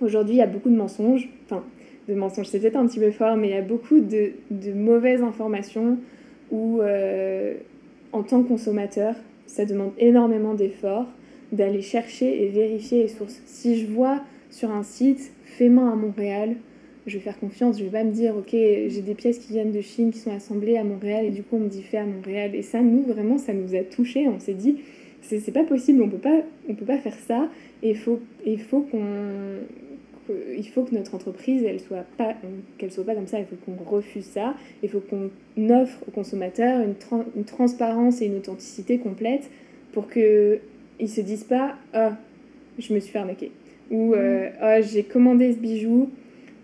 [0.00, 1.62] aujourd'hui, il y a beaucoup de mensonges, enfin,
[2.08, 4.32] de mensonges, c'est peut-être un petit peu fort, mais il y a beaucoup de,
[4.74, 5.98] mauvaises informations
[6.50, 7.54] où, euh,
[8.12, 9.14] en tant que consommateur,
[9.46, 11.06] ça demande énormément d'efforts
[11.52, 13.42] d'aller chercher et vérifier les sources.
[13.44, 16.54] Si je vois sur un site fait main à Montréal,
[17.10, 19.72] je vais faire confiance, je vais pas me dire ok j'ai des pièces qui viennent
[19.72, 22.06] de Chine qui sont assemblées à Montréal et du coup on me dit fait à
[22.06, 22.54] Montréal.
[22.54, 24.76] Et ça nous vraiment ça nous a touché on s'est dit
[25.22, 27.48] c'est pas possible on peut pas on peut pas faire ça.
[27.82, 29.00] Et il faut il faut qu'on
[30.56, 32.34] il faut que notre entreprise elle soit pas
[32.78, 33.38] qu'elle soit pas comme ça.
[33.40, 34.54] Il faut qu'on refuse ça.
[34.82, 35.30] Il faut qu'on
[35.70, 39.50] offre aux consommateurs une, tran- une transparence et une authenticité complète
[39.92, 40.60] pour que
[41.00, 42.16] ils se disent pas ah
[42.78, 43.50] je me suis fait arnaquer
[43.90, 46.10] ou euh, ah j'ai commandé ce bijou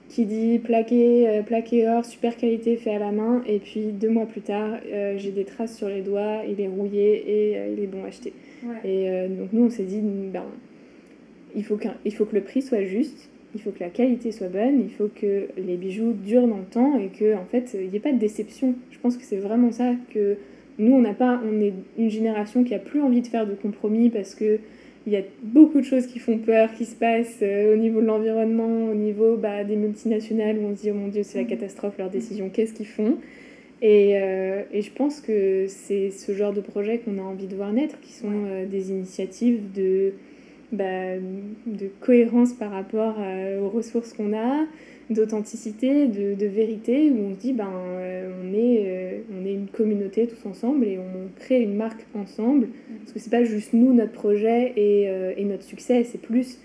[0.08, 4.08] qui dit plaqué, euh, plaqué or, super qualité, fait à la main, et puis deux
[4.10, 7.74] mois plus tard, euh, j'ai des traces sur les doigts, il est rouillé et euh,
[7.76, 8.32] il est bon à acheter.
[8.64, 8.88] Ouais.
[8.90, 10.00] Et donc nous, on s'est dit,
[10.32, 10.44] ben,
[11.54, 14.32] il, faut qu'un- il faut que le prix soit juste, il faut que la qualité
[14.32, 17.76] soit bonne, il faut que les bijoux durent dans le temps et que en fait,
[17.80, 18.74] il n'y ait pas de déception.
[18.90, 20.36] Je pense que c'est vraiment ça que
[20.78, 23.54] nous, on n'a pas, on est une génération qui a plus envie de faire de
[23.54, 24.58] compromis parce que
[25.06, 28.00] il y a beaucoup de choses qui font peur, qui se passent euh, au niveau
[28.00, 31.38] de l'environnement, au niveau bah, des multinationales où on se dit oh mon dieu c'est
[31.38, 33.16] la catastrophe leurs décisions, qu'est-ce qu'ils font?
[33.82, 37.54] Et, euh, et je pense que c'est ce genre de projet qu'on a envie de
[37.54, 40.14] voir naître, qui sont euh, des initiatives de,
[40.72, 41.16] bah,
[41.66, 43.16] de cohérence par rapport
[43.62, 44.64] aux ressources qu'on a,
[45.10, 49.68] d'authenticité, de, vérité, où on se dit ben, euh, on, est, euh, on est une
[49.68, 52.68] communauté tous ensemble et on crée une marque ensemble.
[53.00, 56.58] Parce que c'est pas juste nous, notre projet et, euh, et notre succès, c'est plus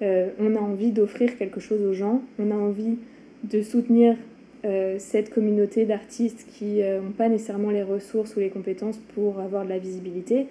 [0.00, 2.98] on a envie d'offrir quelque chose aux gens, on a envie
[3.42, 4.14] de soutenir
[4.98, 9.70] cette communauté d'artistes qui n'ont pas nécessairement les ressources ou les compétences pour avoir de
[9.70, 10.46] la visibilité.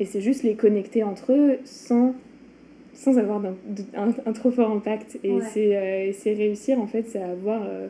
[0.00, 2.14] Et c'est juste les connecter entre eux sans,
[2.96, 3.54] sans avoir un,
[4.26, 5.18] un trop fort impact.
[5.22, 5.42] Et Ouais.
[5.52, 7.86] c'est euh, et c'est réussir, en fait, c'est avoir euh,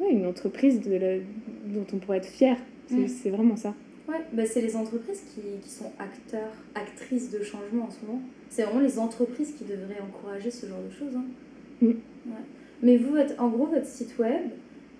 [0.00, 1.18] ouais, une entreprise de la-
[1.66, 2.56] dont on pourrait être fier.
[2.88, 3.08] C'est Mm.
[3.08, 3.74] c'est vraiment ça.
[4.08, 8.20] Ouais, bah c'est les entreprises qui, qui sont acteurs, actrices de changement en ce moment.
[8.48, 11.16] C'est vraiment les entreprises qui devraient encourager ce genre de choses.
[11.16, 11.24] hein.
[11.82, 11.86] Mm.
[11.88, 12.44] Ouais.
[12.82, 14.42] Mais vous, votre- en gros, votre site web,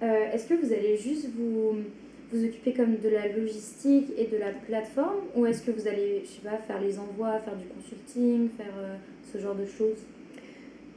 [0.02, 1.76] euh, est-ce que vous allez juste vous,
[2.32, 5.20] vous occupez comme de la logistique et de la plateforme?
[5.36, 8.74] Ou est-ce que vous allez, je sais pas, faire les envois, faire du consulting, faire
[8.78, 8.96] euh,
[9.38, 10.04] genre de choses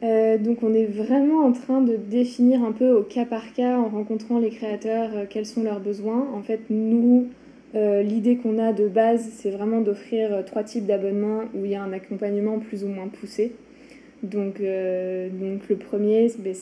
[0.01, 3.77] euh, donc on est vraiment en train de définir un peu au cas par cas
[3.77, 6.25] en rencontrant les créateurs euh, quels sont leurs besoins.
[6.33, 7.27] En fait, nous,
[7.73, 11.83] l'idée qu'on a de base, c'est vraiment d'offrir trois types d'abonnements où il y a
[11.83, 13.51] un accompagnement plus ou moins poussé.
[14.23, 16.55] Donc, donc le premier, ben,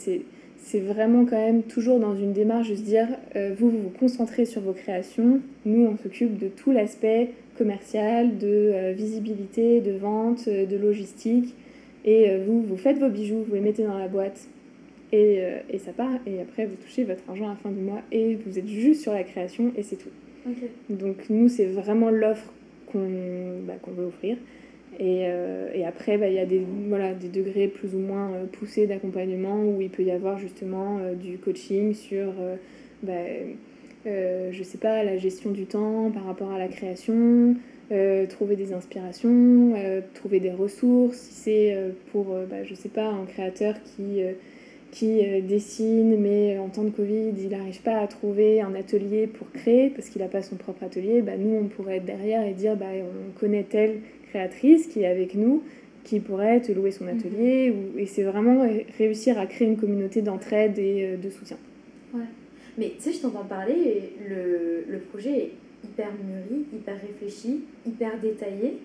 [0.67, 3.89] c'est vraiment quand même toujours dans une démarche de se dire, euh, vous, vous vous
[3.89, 9.93] concentrez sur vos créations, nous, on s'occupe de tout l'aspect commercial, de euh, visibilité, de
[9.93, 11.55] vente, euh, de logistique,
[12.07, 14.47] et vous, vous faites vos bijoux, vous les mettez dans la boîte,
[15.11, 15.39] et,
[15.69, 18.35] et, ça part, et après, vous touchez votre argent à la fin du mois, et
[18.35, 20.09] vous êtes juste sur la création, et c'est tout.
[20.89, 22.51] Donc nous, c'est vraiment l'offre
[22.91, 24.37] qu'on bah, veut offrir.
[24.99, 28.31] Et, euh, et après, bah, il y a des, voilà, des degrés plus ou moins
[28.31, 32.33] euh, poussés d'accompagnement où il peut y avoir justement euh, du coaching sur,
[33.03, 33.13] bah,
[34.05, 37.55] je sais pas, la gestion du temps par rapport à la création,
[38.29, 39.73] trouver des inspirations,
[40.13, 41.17] trouver des ressources.
[41.17, 41.77] Si c'est
[42.11, 44.21] pour, bah, je sais pas, un créateur qui
[44.89, 49.51] qui dessine, mais en temps de Covid, il n'arrive pas à trouver un atelier pour
[49.51, 52.53] créer parce qu'il n'a pas son propre atelier, bah, nous, on pourrait être derrière et
[52.53, 55.63] dire bah, on connaît tel créatrice qui est avec nous,
[56.03, 57.19] qui pourrait te louer son mhm.
[57.19, 57.71] atelier.
[57.71, 61.57] Ou, et c'est vraiment réussir à créer une communauté d'entraide et euh, de soutien.
[62.13, 62.21] Ouais.
[62.77, 65.51] Mais tu sais, je t'entends parler, le, le projet est
[65.83, 68.77] hyper mûri, hyper réfléchi, hyper détaillé.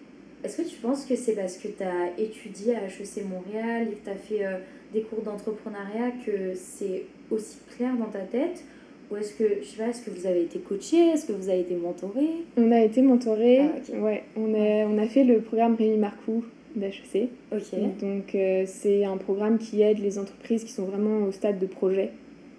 [0.45, 3.95] Est-ce que tu penses que c'est parce que tu as étudié à HEC Montréal et
[3.95, 4.59] que tu as fait euh,
[4.93, 8.65] des cours d'entrepreneuriat que c'est aussi clair dans ta tête?
[9.11, 11.11] Ou est-ce que, je sais pas, est-ce que vous avez été coaché?
[11.11, 12.29] Est-ce que vous avez été mentoré?
[12.57, 13.61] On a été mentoré.
[13.61, 17.29] Ah, ouais, on a, on a fait le programme Rémi Marcoux d'HEC.
[17.53, 17.79] Ok.
[18.01, 21.67] Donc, euh, c'est un programme qui aide les entreprises qui sont vraiment au stade de
[21.67, 22.11] projet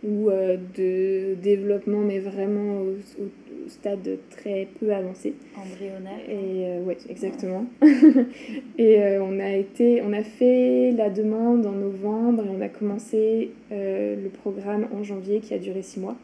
[0.04, 3.30] ou euh, de développement, mais vraiment au,
[3.68, 5.34] stade très peu avancé.
[5.56, 6.20] Embryonnaire.
[6.28, 7.66] Et euh, ouais, exactement.
[8.78, 13.52] et on a été, on a fait la demande en novembre et on a commencé
[13.72, 16.16] le programme en janvier qui a duré six mois.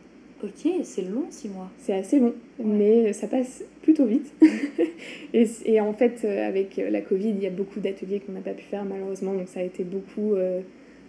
[0.41, 1.69] Ok, c'est long, six mois.
[1.79, 4.33] C'est assez long, mais ça passe plutôt vite.
[5.33, 8.53] et, en fait, euh, avec la Covid, il y a beaucoup d'ateliers qu'on n'a pas
[8.53, 10.61] pu faire malheureusement, donc ça a été beaucoup euh,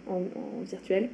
[0.09, 0.21] en,
[0.63, 1.09] virtuel.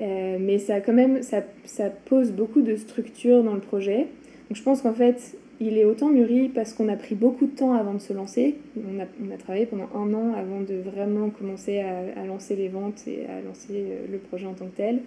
[0.00, 4.06] Euh, mais ça, quand même, ça, ça, pose beaucoup de structure dans le projet.
[4.48, 7.52] Donc je pense qu'en fait, il est autant mûri parce qu'on a pris beaucoup de
[7.52, 8.56] temps avant de se lancer.
[8.76, 12.56] On a, on a travaillé pendant un an avant de vraiment commencer à, à lancer
[12.56, 15.00] les ventes et à lancer le projet en tant que tel.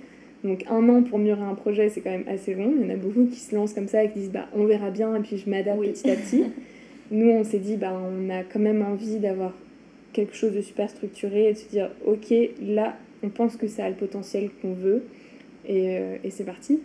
[0.46, 2.72] Donc un an pour mûrir un projet, c'est quand même assez long.
[2.80, 4.66] Il y en a beaucoup qui se lancent comme ça et qui disent bah on
[4.66, 6.46] verra bien et puis je m'adapte petit à petit.
[7.12, 9.54] Nous on s'est dit bah on a quand même envie d'avoir
[10.14, 13.86] quelque chose de super structuré et de se dire ok là on pense que ça
[13.86, 15.04] a le potentiel qu'on veut
[15.68, 16.80] et, euh, et c'est parti.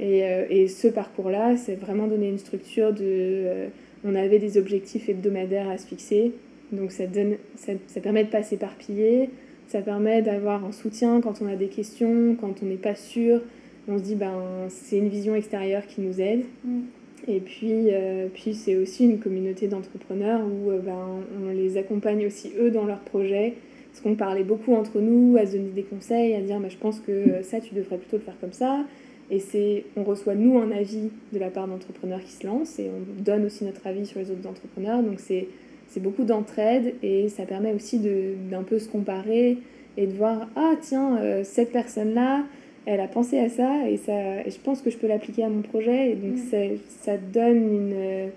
[0.00, 3.00] Et, euh, et, ce parcours-là, c'est vraiment donner une structure de...
[3.02, 3.68] Euh,
[4.04, 6.32] on avait des objectifs hebdomadaires à se fixer,
[6.72, 9.30] donc ça, donne, ça, ça permet de pas s'éparpiller,
[9.68, 13.40] ça permet d'avoir un soutien quand on a des questions, quand on n'est pas sûr.
[13.88, 16.44] On se dit, ben, c'est une vision extérieure qui nous aide.
[16.64, 16.80] Mm.
[17.28, 22.26] Et puis, euh, puis c'est aussi une communauté d'entrepreneurs où euh, ben, on les accompagne
[22.26, 23.54] aussi eux dans leurs projets.
[23.92, 26.78] Parce qu'on parlait beaucoup entre nous à se donner des conseils, à dire bah, je
[26.78, 28.84] pense que ça, tu devrais plutôt le faire comme ça.
[29.30, 32.90] Et c'est, on reçoit nous un avis de la part d'entrepreneurs qui se lancent et
[32.90, 35.02] on donne aussi notre avis sur les autres entrepreneurs.
[35.02, 35.48] Donc c'est,
[35.88, 39.58] c'est beaucoup d'entraide et ça permet aussi d'un peu se comparer
[39.98, 42.44] et de voir ah tiens euh, cette personne là
[42.86, 45.50] elle a pensé à ça et ça et je pense que je peux l'appliquer à
[45.50, 46.78] mon projet et donc mm.
[47.02, 48.30] ça, donne une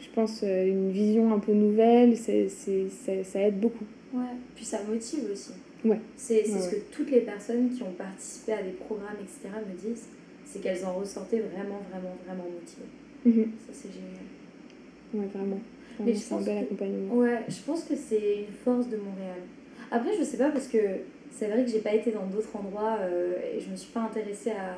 [0.00, 4.64] je pense euh, une vision un peu nouvelle c'est ça, ça aide beaucoup ouais puis
[4.64, 5.52] ça motive aussi
[5.84, 9.76] ouais c'est ce que toutes les personnes qui ont participé à des programmes etc me
[9.76, 10.06] disent
[10.44, 12.90] c'est qu'elles en ressortaient vraiment vraiment vraiment motivées
[13.26, 13.50] mm-hmm.
[13.66, 14.24] ça c'est génial
[15.14, 15.60] ouais vraiment
[16.00, 17.14] mais c'est un bel accompagnement.
[17.14, 19.40] Ouais, je pense que c'est une force de Montréal.
[19.90, 20.78] Après, je sais pas parce que
[21.30, 24.00] c'est vrai que j'ai pas été dans d'autres endroits euh, et je me suis pas
[24.00, 24.76] intéressée à,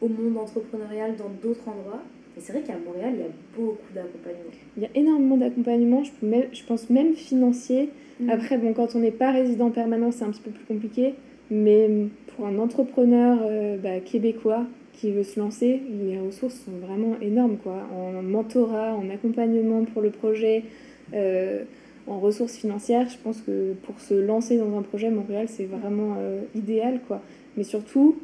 [0.00, 2.02] au monde entrepreneurial dans d'autres endroits.
[2.36, 4.50] Et c'est vrai qu'à Montréal, il y a beaucoup d'accompagnement.
[4.76, 6.10] Il y a énormément d'accompagnement, je,
[6.52, 7.90] je pense même financier.
[8.20, 8.30] Mm.
[8.30, 11.14] Après, bon, quand on n'est pas résident permanent, c'est un petit peu plus compliqué.
[11.50, 11.88] Mais
[12.34, 14.64] pour un entrepreneur euh, bah, québécois
[14.94, 17.86] qui veut se lancer, les ressources sont vraiment énormes, quoi.
[17.94, 20.64] En mentorat, en accompagnement pour le projet,
[21.12, 21.64] euh,
[22.06, 23.08] en ressources financières.
[23.08, 27.20] Je pense que pour se lancer dans un projet, Montréal, c'est vraiment euh, idéal, quoi.
[27.56, 28.16] Mais surtout,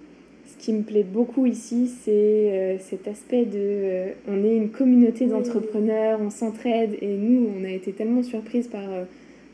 [0.50, 4.12] ce qui me plaît beaucoup ici, c'est euh, cet aspect de...
[4.28, 8.82] on est une communauté d'entrepreneurs, on s'entraide, et nous, on a été tellement surprise par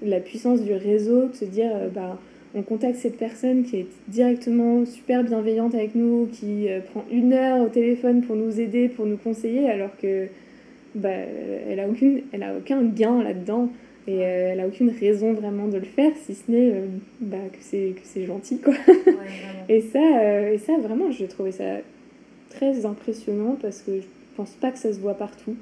[0.02, 2.18] la puissance du réseau, de se dire, bah
[2.54, 7.33] on contacte cette personne qui est directement super bienveillante avec nous, qui euh, prend une
[7.33, 10.28] heure au téléphone pour nous aider, pour nous conseiller, alors que
[10.94, 11.09] bah,
[11.68, 13.70] elle a aucune, elle a aucun gain là-dedans
[14.07, 16.87] et euh, elle a aucune raison vraiment de le faire, si ce n'est euh,
[17.21, 18.75] bah, que c'est que c'est gentil quoi.
[19.69, 21.79] et ça, et ça vraiment, j'ai trouvé ça
[22.51, 25.57] très impressionnant parce que je pense pas que ça se voit partout.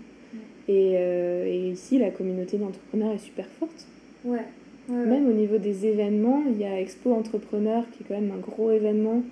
[0.69, 3.87] Et, et ici, la communauté d'entrepreneurs est super forte.
[4.25, 4.39] Ouais.
[4.89, 8.41] Même au niveau des événements, il y a Expo Entrepreneur qui est quand même un
[8.41, 9.23] gros événement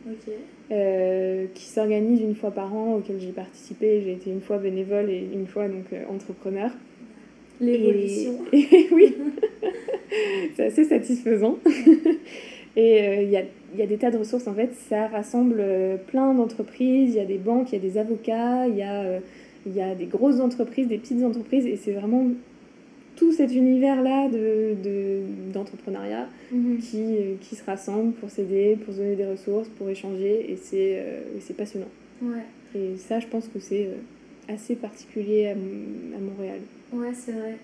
[0.70, 4.03] euh, qui s'organise une fois par an, auquel j'ai participé.
[4.05, 6.70] J'ai été une fois bénévole et une fois donc euh, entrepreneur.
[7.61, 8.38] L'évolution.
[8.53, 9.14] oui,
[10.55, 11.59] c'est assez satisfaisant.
[12.77, 13.42] et euh, il y, a,
[13.77, 14.73] y, a, des tas de ressources en fait.
[14.88, 15.62] Ça rassemble
[16.07, 17.11] plein d'entreprises.
[17.11, 19.20] Il y a des banques, il y a des avocats, il y a,
[19.66, 21.66] il y a des grosses entreprises, des petites entreprises.
[21.66, 22.29] Et c'est vraiment
[23.20, 24.31] tout cet univers-là
[25.53, 26.79] d'entrepreneuriat de, mhm.
[26.79, 30.99] qui, qui se rassemble pour s'aider, pour se donner des ressources, pour échanger, et c'est
[30.99, 31.90] euh, passionnant.
[32.23, 32.44] Ouais.
[32.75, 33.96] Et ça, je pense que c'est euh,
[34.55, 36.61] assez particulier à, à Montréal.
[36.92, 37.57] Ouais, c'est vrai.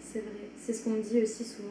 [0.00, 0.48] C'est vrai.
[0.58, 1.68] C'est ce qu'on me dit aussi souvent.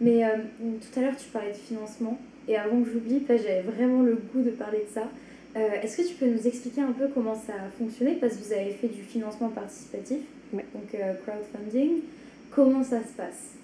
[0.00, 0.28] Mais euh,
[0.60, 2.18] tout à l'heure, tu parlais de financement.
[2.48, 5.08] Et avant que j'oublie, j'avais vraiment le goût de parler de ça.
[5.54, 8.16] Est-ce que tu peux nous expliquer un peu comment ça a fonctionné?
[8.20, 10.18] Parce que vous avez fait du financement participatif,
[10.52, 10.64] ouais.
[10.74, 12.00] donc crowdfunding.
[12.50, 13.54] Comment ça se passe?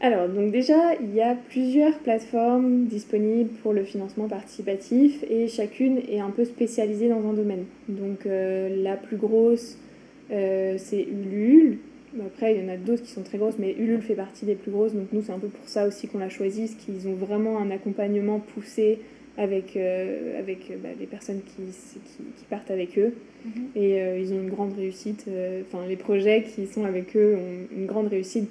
[0.00, 5.98] Alors, donc déjà, il y a plusieurs plateformes disponibles pour le financement participatif et chacune
[6.08, 7.64] est un peu spécialisée dans un domaine.
[7.88, 9.87] Donc, euh, la plus grosse, euh,
[10.30, 11.78] c'est Ulule.
[12.26, 14.54] Après, il y en a d'autres qui sont très grosses, mais Ulule fait partie des
[14.54, 14.94] plus grosses.
[14.94, 17.58] Donc, nous, c'est un peu pour ça aussi qu'on l'a choisi, parce qu'ils ont vraiment
[17.58, 18.98] un accompagnement poussé
[19.38, 23.14] avec, euh, avec bah, les personnes qui, qui, qui, partent avec eux.
[23.44, 23.52] Mhm.
[23.76, 25.26] Et euh, ils ont une grande réussite.
[25.28, 28.50] Euh, enfin, les projets qui sont avec eux ont une grande réussite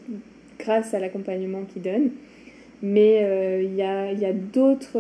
[0.57, 2.11] grâce à l'accompagnement qu'ils donnent.
[2.83, 4.99] Mais euh, il y a, y a d'autres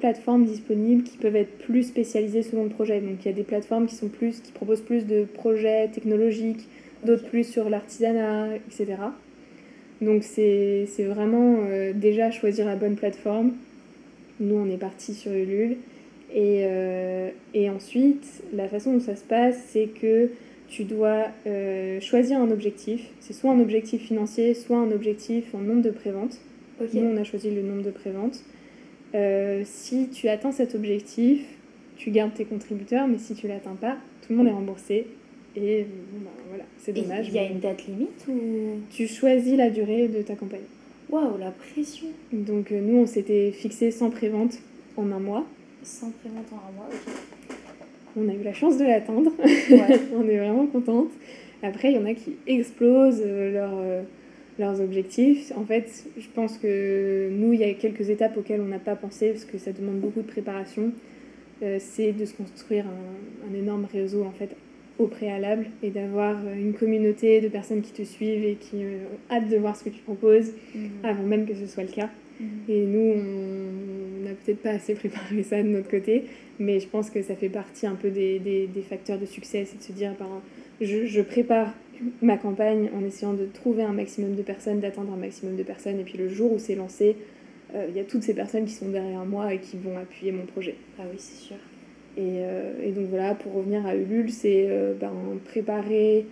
[0.00, 3.00] plateformes disponibles qui peuvent être plus spécialisées selon le projet.
[3.00, 6.66] Donc il y a des plateformes qui, sont plus, qui proposent plus de projets technologiques,
[7.04, 8.96] d'autres plus sur l'artisanat, etc.
[10.00, 11.58] Donc c'est vraiment
[11.94, 13.52] déjà choisir la bonne plateforme.
[14.40, 15.76] Nous, on est parti sur Ulule.
[16.32, 20.30] Et, euh, et, ensuite, la façon dont ça se passe, c'est que
[20.68, 23.08] tu dois euh, choisir un objectif.
[23.20, 26.38] C'est soit un objectif financier, soit un objectif en nombre de préventes.
[26.80, 28.40] Nous, on a choisi le nombre de préventes.
[29.14, 31.44] Euh, si tu atteins cet objectif,
[31.96, 35.06] tu gardes tes contributeurs, mais si tu l'atteins pas, tout le monde est remboursé.
[35.56, 35.86] Et
[36.24, 37.28] bah, voilà, c'est dommage.
[37.28, 38.80] Il y a une date limite ou?
[38.90, 40.60] Tu choisis la durée de ta campagne.
[41.10, 44.58] Waouh, la pression Donc nous, on s'était fixé sans prévente
[44.96, 45.46] en un mois
[45.84, 46.88] sans prévente en un mois,
[48.16, 49.30] On a eu la chance de l'atteindre.
[50.14, 51.10] on est vraiment contente.
[51.62, 54.02] Après, il y en a qui explosent euh, leur, euh,
[54.58, 55.52] leurs objectifs.
[55.56, 58.96] En fait, je pense que nous, il y a quelques étapes auxquelles on n'a pas
[58.96, 60.92] pensé parce que ça demande beaucoup de préparation.
[61.62, 64.56] Euh, c'est de se construire un, un, énorme réseau en fait
[64.98, 69.48] au préalable et d'avoir une communauté de personnes qui te suivent et qui ont hâte
[69.48, 70.90] de voir ce que tu proposes mhm.
[71.02, 72.10] avant même que ce soit le cas.
[72.40, 72.48] Mhm.
[72.68, 76.24] Et nous, on n'a peut-être pas assez préparé ça de notre côté,
[76.58, 79.64] mais je pense que ça fait partie un peu des, des, des facteurs de succès,
[79.64, 80.42] c'est de se dire, ben,
[80.80, 81.74] je, je, prépare
[82.22, 86.00] ma campagne en essayant de trouver un maximum de personnes, d'atteindre un maximum de personnes,
[86.00, 87.16] et puis le jour où c'est lancé,
[87.74, 90.32] euh, il y a toutes ces personnes qui sont derrière moi et qui vont appuyer
[90.32, 90.76] mon projet.
[90.98, 91.56] Ah oui, c'est sûr.
[92.16, 95.12] Et, euh, et, donc voilà, pour revenir à Ulule, c'est euh, ben,
[95.44, 96.26] préparer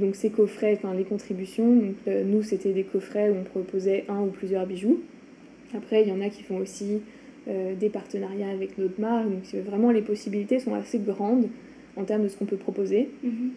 [0.00, 1.74] donc ces coffrets, enfin les contributions.
[1.74, 5.00] Donc, nous, c'était des coffrets où on proposait un ou plusieurs bijoux.
[5.76, 7.00] Après, il y en a qui font aussi
[7.46, 9.28] des partenariats avec notre marque.
[9.28, 11.48] Donc, vraiment, les possibilités sont assez grandes
[11.96, 13.10] en termes de ce qu'on peut proposer.
[13.24, 13.50] Mhm.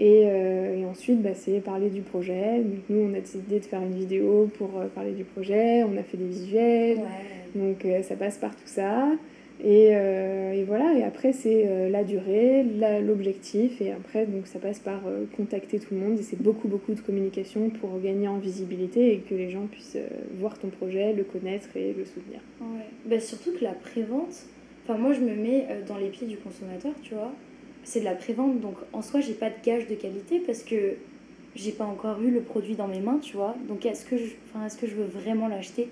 [0.00, 2.58] Et, euh, et, ensuite, bah, c'est parler du projet.
[2.58, 5.84] Donc, nous, on a décidé de faire une vidéo pour euh, parler du projet.
[5.84, 6.98] On a fait des visuels.
[6.98, 7.04] Ouais.
[7.54, 9.08] Donc, euh, ça passe par tout ça.
[9.62, 12.64] Et, et, voilà, et après c'est la durée,
[13.00, 15.00] l'objectif, et après donc ça passe par
[15.36, 19.18] contacter tout le monde, et c'est beaucoup beaucoup de communication pour gagner en visibilité et
[19.18, 19.96] que les gens puissent
[20.40, 22.40] voir ton projet, le connaître et le soutenir.
[22.60, 22.84] Ouais.
[23.06, 24.34] Bah, surtout que la prévente,
[24.82, 27.32] enfin moi je me mets dans les pieds du consommateur, tu vois,
[27.84, 30.94] c'est de la prévente, donc en soi j'ai pas de gage de qualité parce que
[31.54, 34.24] j'ai pas encore eu le produit dans mes mains, tu vois, donc est-ce que, je,
[34.24, 35.88] est -ce que je veux vraiment l'acheter?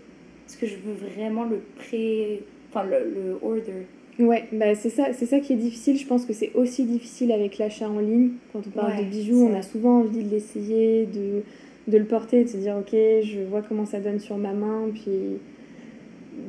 [0.47, 3.87] Est-ce que je veux vraiment le pré enfin le, le order?
[4.19, 5.97] Ouais, bah c'est ça, c'est ça qui est difficile.
[5.97, 8.33] Je pense que c'est aussi difficile avec l'achat en ligne.
[8.53, 11.43] Quand on parle ouais, de bijoux, on a souvent envie de l'essayer, de,
[11.89, 14.91] de le porter, de se dire ok, je vois comment ça donne sur ma main.
[14.93, 15.39] Puis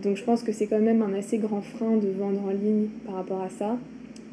[0.03, 2.87] donc je pense que c'est quand même un assez grand frein de vendre en ligne
[3.05, 3.77] par rapport à ça.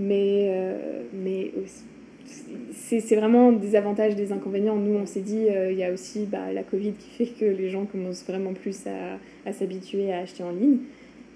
[0.00, 1.02] Mais, euh,
[2.72, 4.76] c'est vraiment des avantages, des inconvénients.
[4.76, 7.68] Nous, on s'est dit, il y a aussi bah, la Covid qui fait que les
[7.70, 10.78] gens commencent vraiment plus à, à s'habituer à acheter en ligne.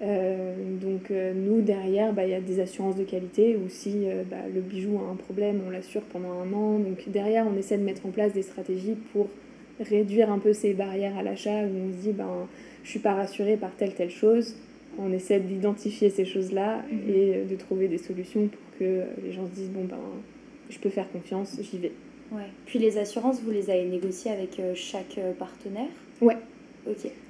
[0.01, 4.01] Euh, donc euh, nous derrière bah, il y a des assurances de qualité ou si
[4.03, 7.57] euh, bah, le bijou a un problème on l'assure pendant un an donc derrière on
[7.57, 9.29] essaie de mettre en place des stratégies pour
[9.79, 12.45] réduire un peu ces barrières à l'achat où on se dit ben
[12.83, 14.57] je suis pas rassurée par telle telle chose
[14.99, 17.09] on essaie d'identifier ces choses là mhm.
[17.09, 19.99] et de trouver des solutions pour que les gens se disent bon ben
[20.69, 21.91] je peux faire confiance j'y vais
[22.31, 22.43] ouais.
[22.65, 25.89] puis les assurances vous les avez négociées avec chaque partenaire?
[26.21, 26.37] Ouais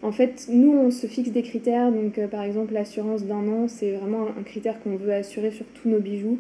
[0.02, 1.92] en fait, nous, on se fixe des critères.
[1.92, 5.66] Donc, euh, par exemple, l'assurance d'un an, c'est vraiment un critère qu'on veut assurer sur
[5.68, 6.40] tous nos bijoux.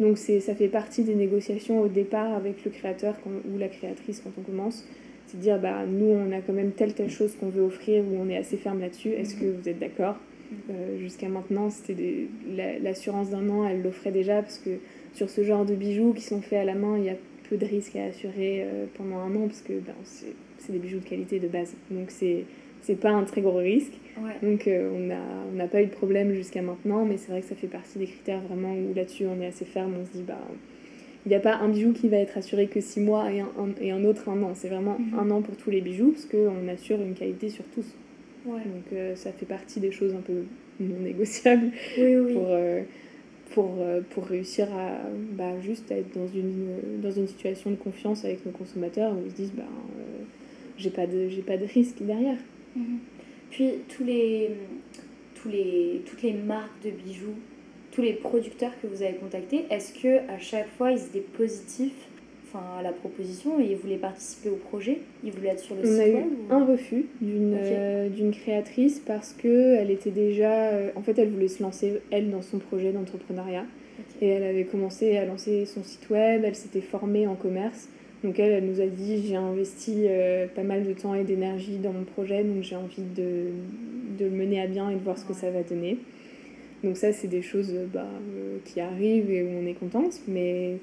[0.00, 4.30] Donc, ça fait partie des négociations au départ avec le créateur ou la créatrice quand
[4.38, 4.84] on commence.
[5.26, 8.16] C'est dire, bah, nous, on a quand même telle, telle chose qu'on veut offrir ou
[8.20, 9.10] on est assez ferme là-dessus.
[9.10, 10.16] Est-ce que vous êtes d'accord?
[10.70, 12.28] Euh, Jusqu'à maintenant, c'était
[12.82, 14.78] l'assurance d'un an, elle l'offrait déjà parce que
[15.12, 17.16] sur ce genre de bijoux qui sont faits à la main, il y a
[17.48, 20.98] peu de risques à assurer euh, pendant un an parce que ben, c'est des bijoux
[20.98, 21.74] de qualité de base.
[21.90, 22.44] Donc c'est
[22.80, 23.94] c'est pas un très gros risque.
[24.42, 25.22] Donc euh, on n'a
[25.54, 27.98] on a pas eu de problème jusqu'à maintenant, mais c'est vrai que ça fait partie
[27.98, 29.94] des critères vraiment où là-dessus on est assez ferme.
[30.00, 30.38] On se dit, bah,
[31.24, 33.48] il n'y a pas un bijou qui va être assuré que 6 mois et un,
[33.80, 34.52] et un autre un an.
[34.54, 35.18] C'est vraiment mhm.
[35.18, 37.86] un an pour tous les bijoux parce qu'on assure une qualité sur tous.
[38.44, 40.44] Donc euh, ça fait partie des choses un peu
[40.80, 42.82] non négociables pour, euh,
[43.52, 43.78] pour,
[44.10, 44.98] pour réussir à
[45.32, 49.30] bah, juste être dans une, dans une situation de confiance avec nos consommateurs où ils
[49.30, 49.62] se disent, bah,
[50.76, 52.38] j'ai pas, de, pas de risque derrière.
[52.76, 52.98] Mhm.
[53.50, 54.50] Puis tous les,
[55.34, 57.36] tous les, toutes les marques de bijoux,
[57.92, 62.08] tous les producteurs que vous avez contactés, est-ce que à chaque fois ils étaient positifs
[62.54, 65.82] enfin, à la proposition et ils voulaient participer au projet Ils voulaient être sur le
[65.84, 70.68] On a eu un refus d'une euh, d'une créatrice parce qu'elle était déjà.
[70.68, 73.64] Euh, en fait, elle voulait se lancer, elle, dans son projet d'entrepreneuriat.
[74.20, 77.88] Et elle avait commencé à lancer son site web, elle s'était formée en commerce.
[78.22, 81.78] Donc elle, elle nous a dit j'ai investi euh, pas mal de temps et d'énergie
[81.78, 83.50] dans mon projet, donc j'ai envie de,
[84.18, 85.98] de, le mener à bien et de voir ce que ça va donner.
[86.82, 88.06] Donc ça, c'est des choses bah,
[88.64, 90.78] qui arrivent et où on est contente, mais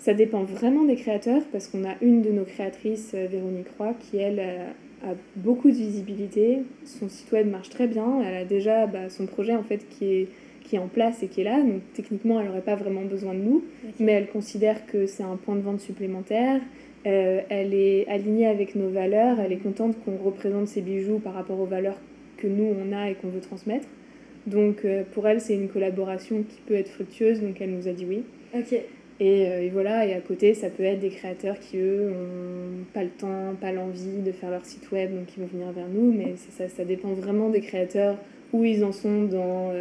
[0.00, 4.16] ça dépend vraiment des créateurs parce qu'on a une de nos créatrices, Véronique Roy, qui
[4.16, 6.58] elle a, beaucoup de visibilité.
[6.84, 8.20] Son site web marche très bien.
[8.22, 10.28] Elle a déjà bah, son projet en fait qui est
[10.70, 11.60] qui est en place et qui est là.
[11.60, 13.64] Donc techniquement, elle n'aurait pas vraiment besoin de nous,
[13.98, 16.60] mais elle considère que c'est un point de vente supplémentaire.
[17.06, 21.34] Euh, elle est alignée avec nos valeurs, elle est contente qu'on représente ses bijoux par
[21.34, 21.98] rapport aux valeurs
[22.36, 23.88] que nous on a et qu'on veut transmettre.
[24.46, 27.92] Donc euh, pour elle, c'est une collaboration qui peut être fructueuse, donc elle nous a
[27.92, 28.22] dit oui.
[28.54, 28.80] Ok.
[29.20, 32.84] Et, euh, et, voilà, et à côté, ça peut être des créateurs qui, eux, n'ont
[32.94, 35.88] pas le temps, pas l'envie de faire leur site web, donc ils vont venir vers
[35.88, 38.16] nous, mais ça, ça dépend vraiment des créateurs,
[38.52, 39.72] où ils en sont dans,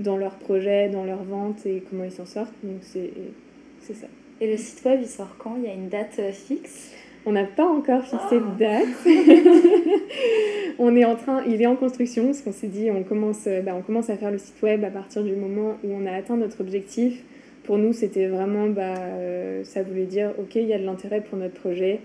[0.00, 2.54] dans leur projet, dans leur vente et comment ils s'en sortent.
[2.62, 4.06] Donc c'est ça.
[4.40, 5.56] Et le site web, il sort quand?
[5.58, 6.92] Il y a une date euh, fixe?
[7.26, 8.58] On n'a pas encore fixé de oh.
[8.58, 8.88] date.
[10.78, 13.60] on est en train, il est en construction parce qu'on s'est dit on commence, euh,
[13.60, 16.12] bah, on commence à faire le site web à partir du moment où on a
[16.12, 17.22] atteint notre objectif.
[17.70, 21.20] Pour nous, c'était vraiment, bah, euh, ça voulait dire ok, il y a de l'intérêt
[21.20, 22.00] pour notre projet.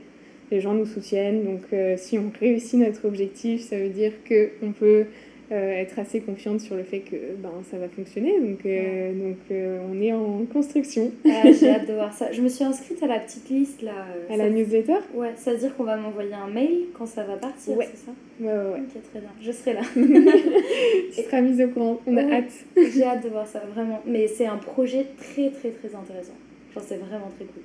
[0.52, 1.62] Les gens nous soutiennent, donc
[1.98, 5.04] si on réussit notre objectif, ça veut dire qu'on peut euh,
[5.52, 8.40] être assez confiante sur le fait que ben, ça va fonctionner.
[8.40, 11.12] Donc, euh, donc euh, on est en construction.
[11.26, 12.32] Ah, j'ai hâte de voir ça.
[12.32, 14.06] Je me suis inscrite à la petite liste là.
[14.30, 17.36] À la newsletter Ouais, ça veut dire qu'on va m'envoyer un mail quand ça va
[17.36, 17.88] partir, ouais.
[17.92, 18.80] c'est ça Ouais, ouais, ouais.
[18.80, 19.30] Ok, très bien.
[19.42, 19.82] Je serai là.
[21.14, 22.00] tu seras mise au courant.
[22.08, 22.52] On a hâte.
[22.76, 24.02] j'ai hâte de voir ça, vraiment.
[24.06, 26.34] Mais c'est un projet très, très, très intéressant.
[26.74, 27.64] Genre, c'est vraiment très cool.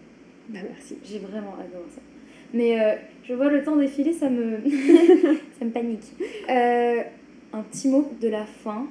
[0.50, 0.98] Bah, merci.
[1.02, 2.02] J'ai vraiment hâte de voir ça.
[2.52, 4.58] Mais je vois le temps défiler, ça me,
[5.58, 6.12] ça me panique.
[6.48, 7.02] Euh,
[7.53, 8.86] un petit mot de la fin.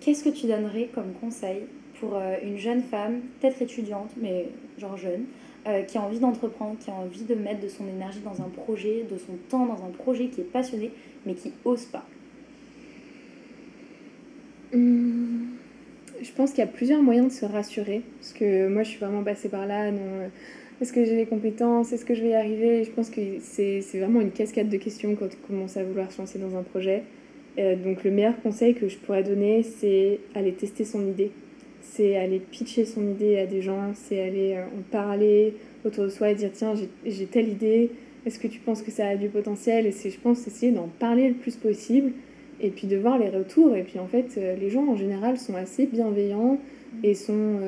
[0.00, 1.62] Qu'est-ce que tu donnerais comme conseil
[2.00, 4.46] pour euh, une jeune femme, peut-être étudiante, mais
[4.78, 5.24] genre jeune,
[5.66, 8.48] euh, qui a envie d'entreprendre, qui a envie de mettre de son énergie dans un
[8.48, 10.92] projet, de son temps dans un projet, qui est passionné,
[11.26, 12.06] mais qui ose pas?
[14.72, 15.48] Hum,
[16.22, 18.98] Je pense qu'il y a plusieurs moyens de se rassurer, parce que moi je suis
[18.98, 19.90] vraiment passée par là.
[19.90, 20.30] Non,
[20.80, 22.84] est-ce que j'ai les compétences Est-ce que je vais y arriver?
[22.84, 26.20] Je pense que c'est vraiment une cascade de questions quand on commence à vouloir se
[26.20, 27.02] lancer dans un projet.
[27.58, 31.30] Euh, donc le meilleur conseil que je pourrais donner, c'est aller tester son idée.
[31.82, 36.08] C'est aller pitcher son idée à des gens, c'est aller euh, en parler autour de
[36.08, 36.74] soi et dire tiens,
[37.04, 37.90] j'ai telle idée,
[38.26, 39.86] est-ce que tu penses que ça a du potentiel?
[39.86, 42.12] Et c'est, je pense, essayer d'en parler le plus possible
[42.60, 43.74] et puis de voir les retours.
[43.74, 46.58] Et puis en fait, euh, les gens en général sont assez bienveillants
[47.02, 47.60] et sont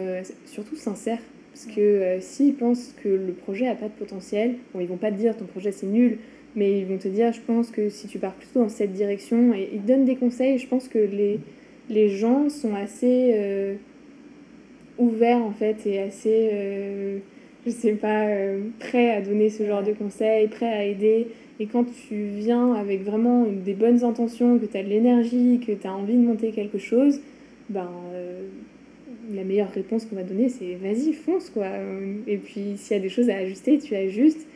[0.47, 1.21] surtout sincères.
[1.53, 5.11] Parce que s'ils pensent que le projet n'a pas de potentiel, bon, ils vont pas
[5.11, 6.17] te dire ton projet c'est nul,
[6.57, 9.55] mais ils vont te dire, je pense que si tu pars plutôt dans cette direction,
[9.55, 11.39] et ils donnent des conseils, je pense que les,
[11.89, 13.75] les gens sont assez euh,
[14.99, 16.51] ouverts en fait, et assez...
[16.53, 17.19] Euh,
[17.67, 21.27] je sais pas, euh, prêt à donner ce genre de conseils, prêt à aider.
[21.61, 25.73] Et quand tu viens avec vraiment des bonnes intentions, que tu as de l'énergie, que
[25.73, 27.21] tu as envie de monter quelque chose,
[27.69, 27.91] ben,
[29.35, 31.67] la meilleure réponse qu'on va donner, c'est vas-y, fonce, quoi.
[32.27, 34.47] Et puis, s'il y a des choses à ajuster, tu ajustes.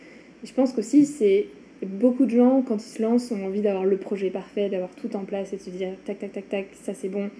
[0.43, 1.47] Et je pense qu'aussi, c'est
[1.85, 5.15] beaucoup de gens, quand ils se lancent, ont envie d'avoir le projet parfait, d'avoir tout
[5.17, 7.31] en place et de se dire tac, tac, tac, tac, ça c'est bon,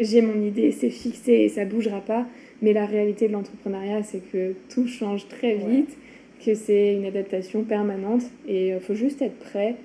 [0.00, 2.26] j'ai mon idée, c'est fixé et ça bougera pas.
[2.62, 5.96] Mais la réalité de l'entrepreneuriat, c'est que tout change très vite,
[6.44, 9.76] que c'est une adaptation permanente et il euh, faut juste être prêt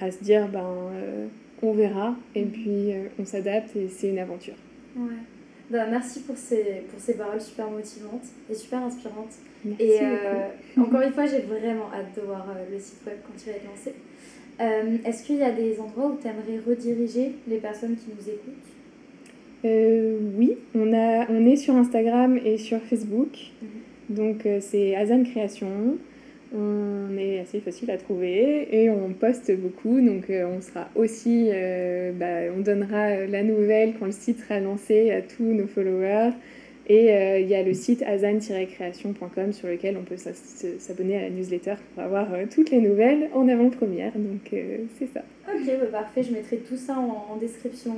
[0.00, 1.26] à se dire ben, euh,
[1.62, 2.50] on verra et mm.
[2.50, 4.54] puis euh, on s'adapte et c'est une aventure.
[4.96, 5.12] Ouais.
[5.70, 9.34] Bah, merci pour ces, pour ces paroles super motivantes et super inspirantes.
[9.64, 13.50] Merci et encore une fois, j'ai vraiment hâte de voir le site web quand il
[13.50, 13.94] va être lancé.
[15.04, 18.76] Est-ce qu'il y a des endroits où tu aimerais rediriger les personnes qui nous écoutent?
[19.64, 23.36] Euh, oui, on, a, on est sur Instagram et sur Facebook.
[23.62, 24.16] Mhm.
[24.16, 25.96] Donc euh, c'est Azan Création.
[26.54, 30.00] On est assez facile à trouver et on poste beaucoup.
[30.00, 31.50] Donc euh, on sera aussi,
[32.14, 36.32] bah, on donnera la nouvelle quand le site sera lancé à tous nos followers.
[36.88, 37.06] Et
[37.40, 42.04] il y a le site azan-création.com sur lequel on peut s'abonner à la newsletter pour
[42.04, 44.12] avoir toutes les nouvelles en avant-première.
[44.14, 44.54] Donc
[44.96, 45.22] c'est ça.
[45.52, 46.22] Ok, bah, parfait.
[46.22, 47.96] Je mettrai tout ça en description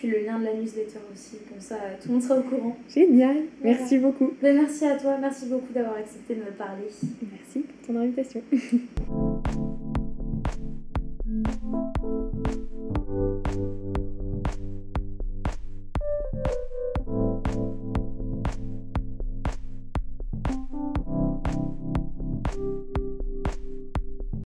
[0.00, 2.74] puis le lien de la newsletter aussi, comme ça tout le monde sera au courant.
[2.88, 4.32] Génial, merci beaucoup.
[4.40, 6.88] Ben, merci à toi, merci beaucoup d'avoir accepté de me parler.
[7.30, 8.40] Merci pour ton invitation.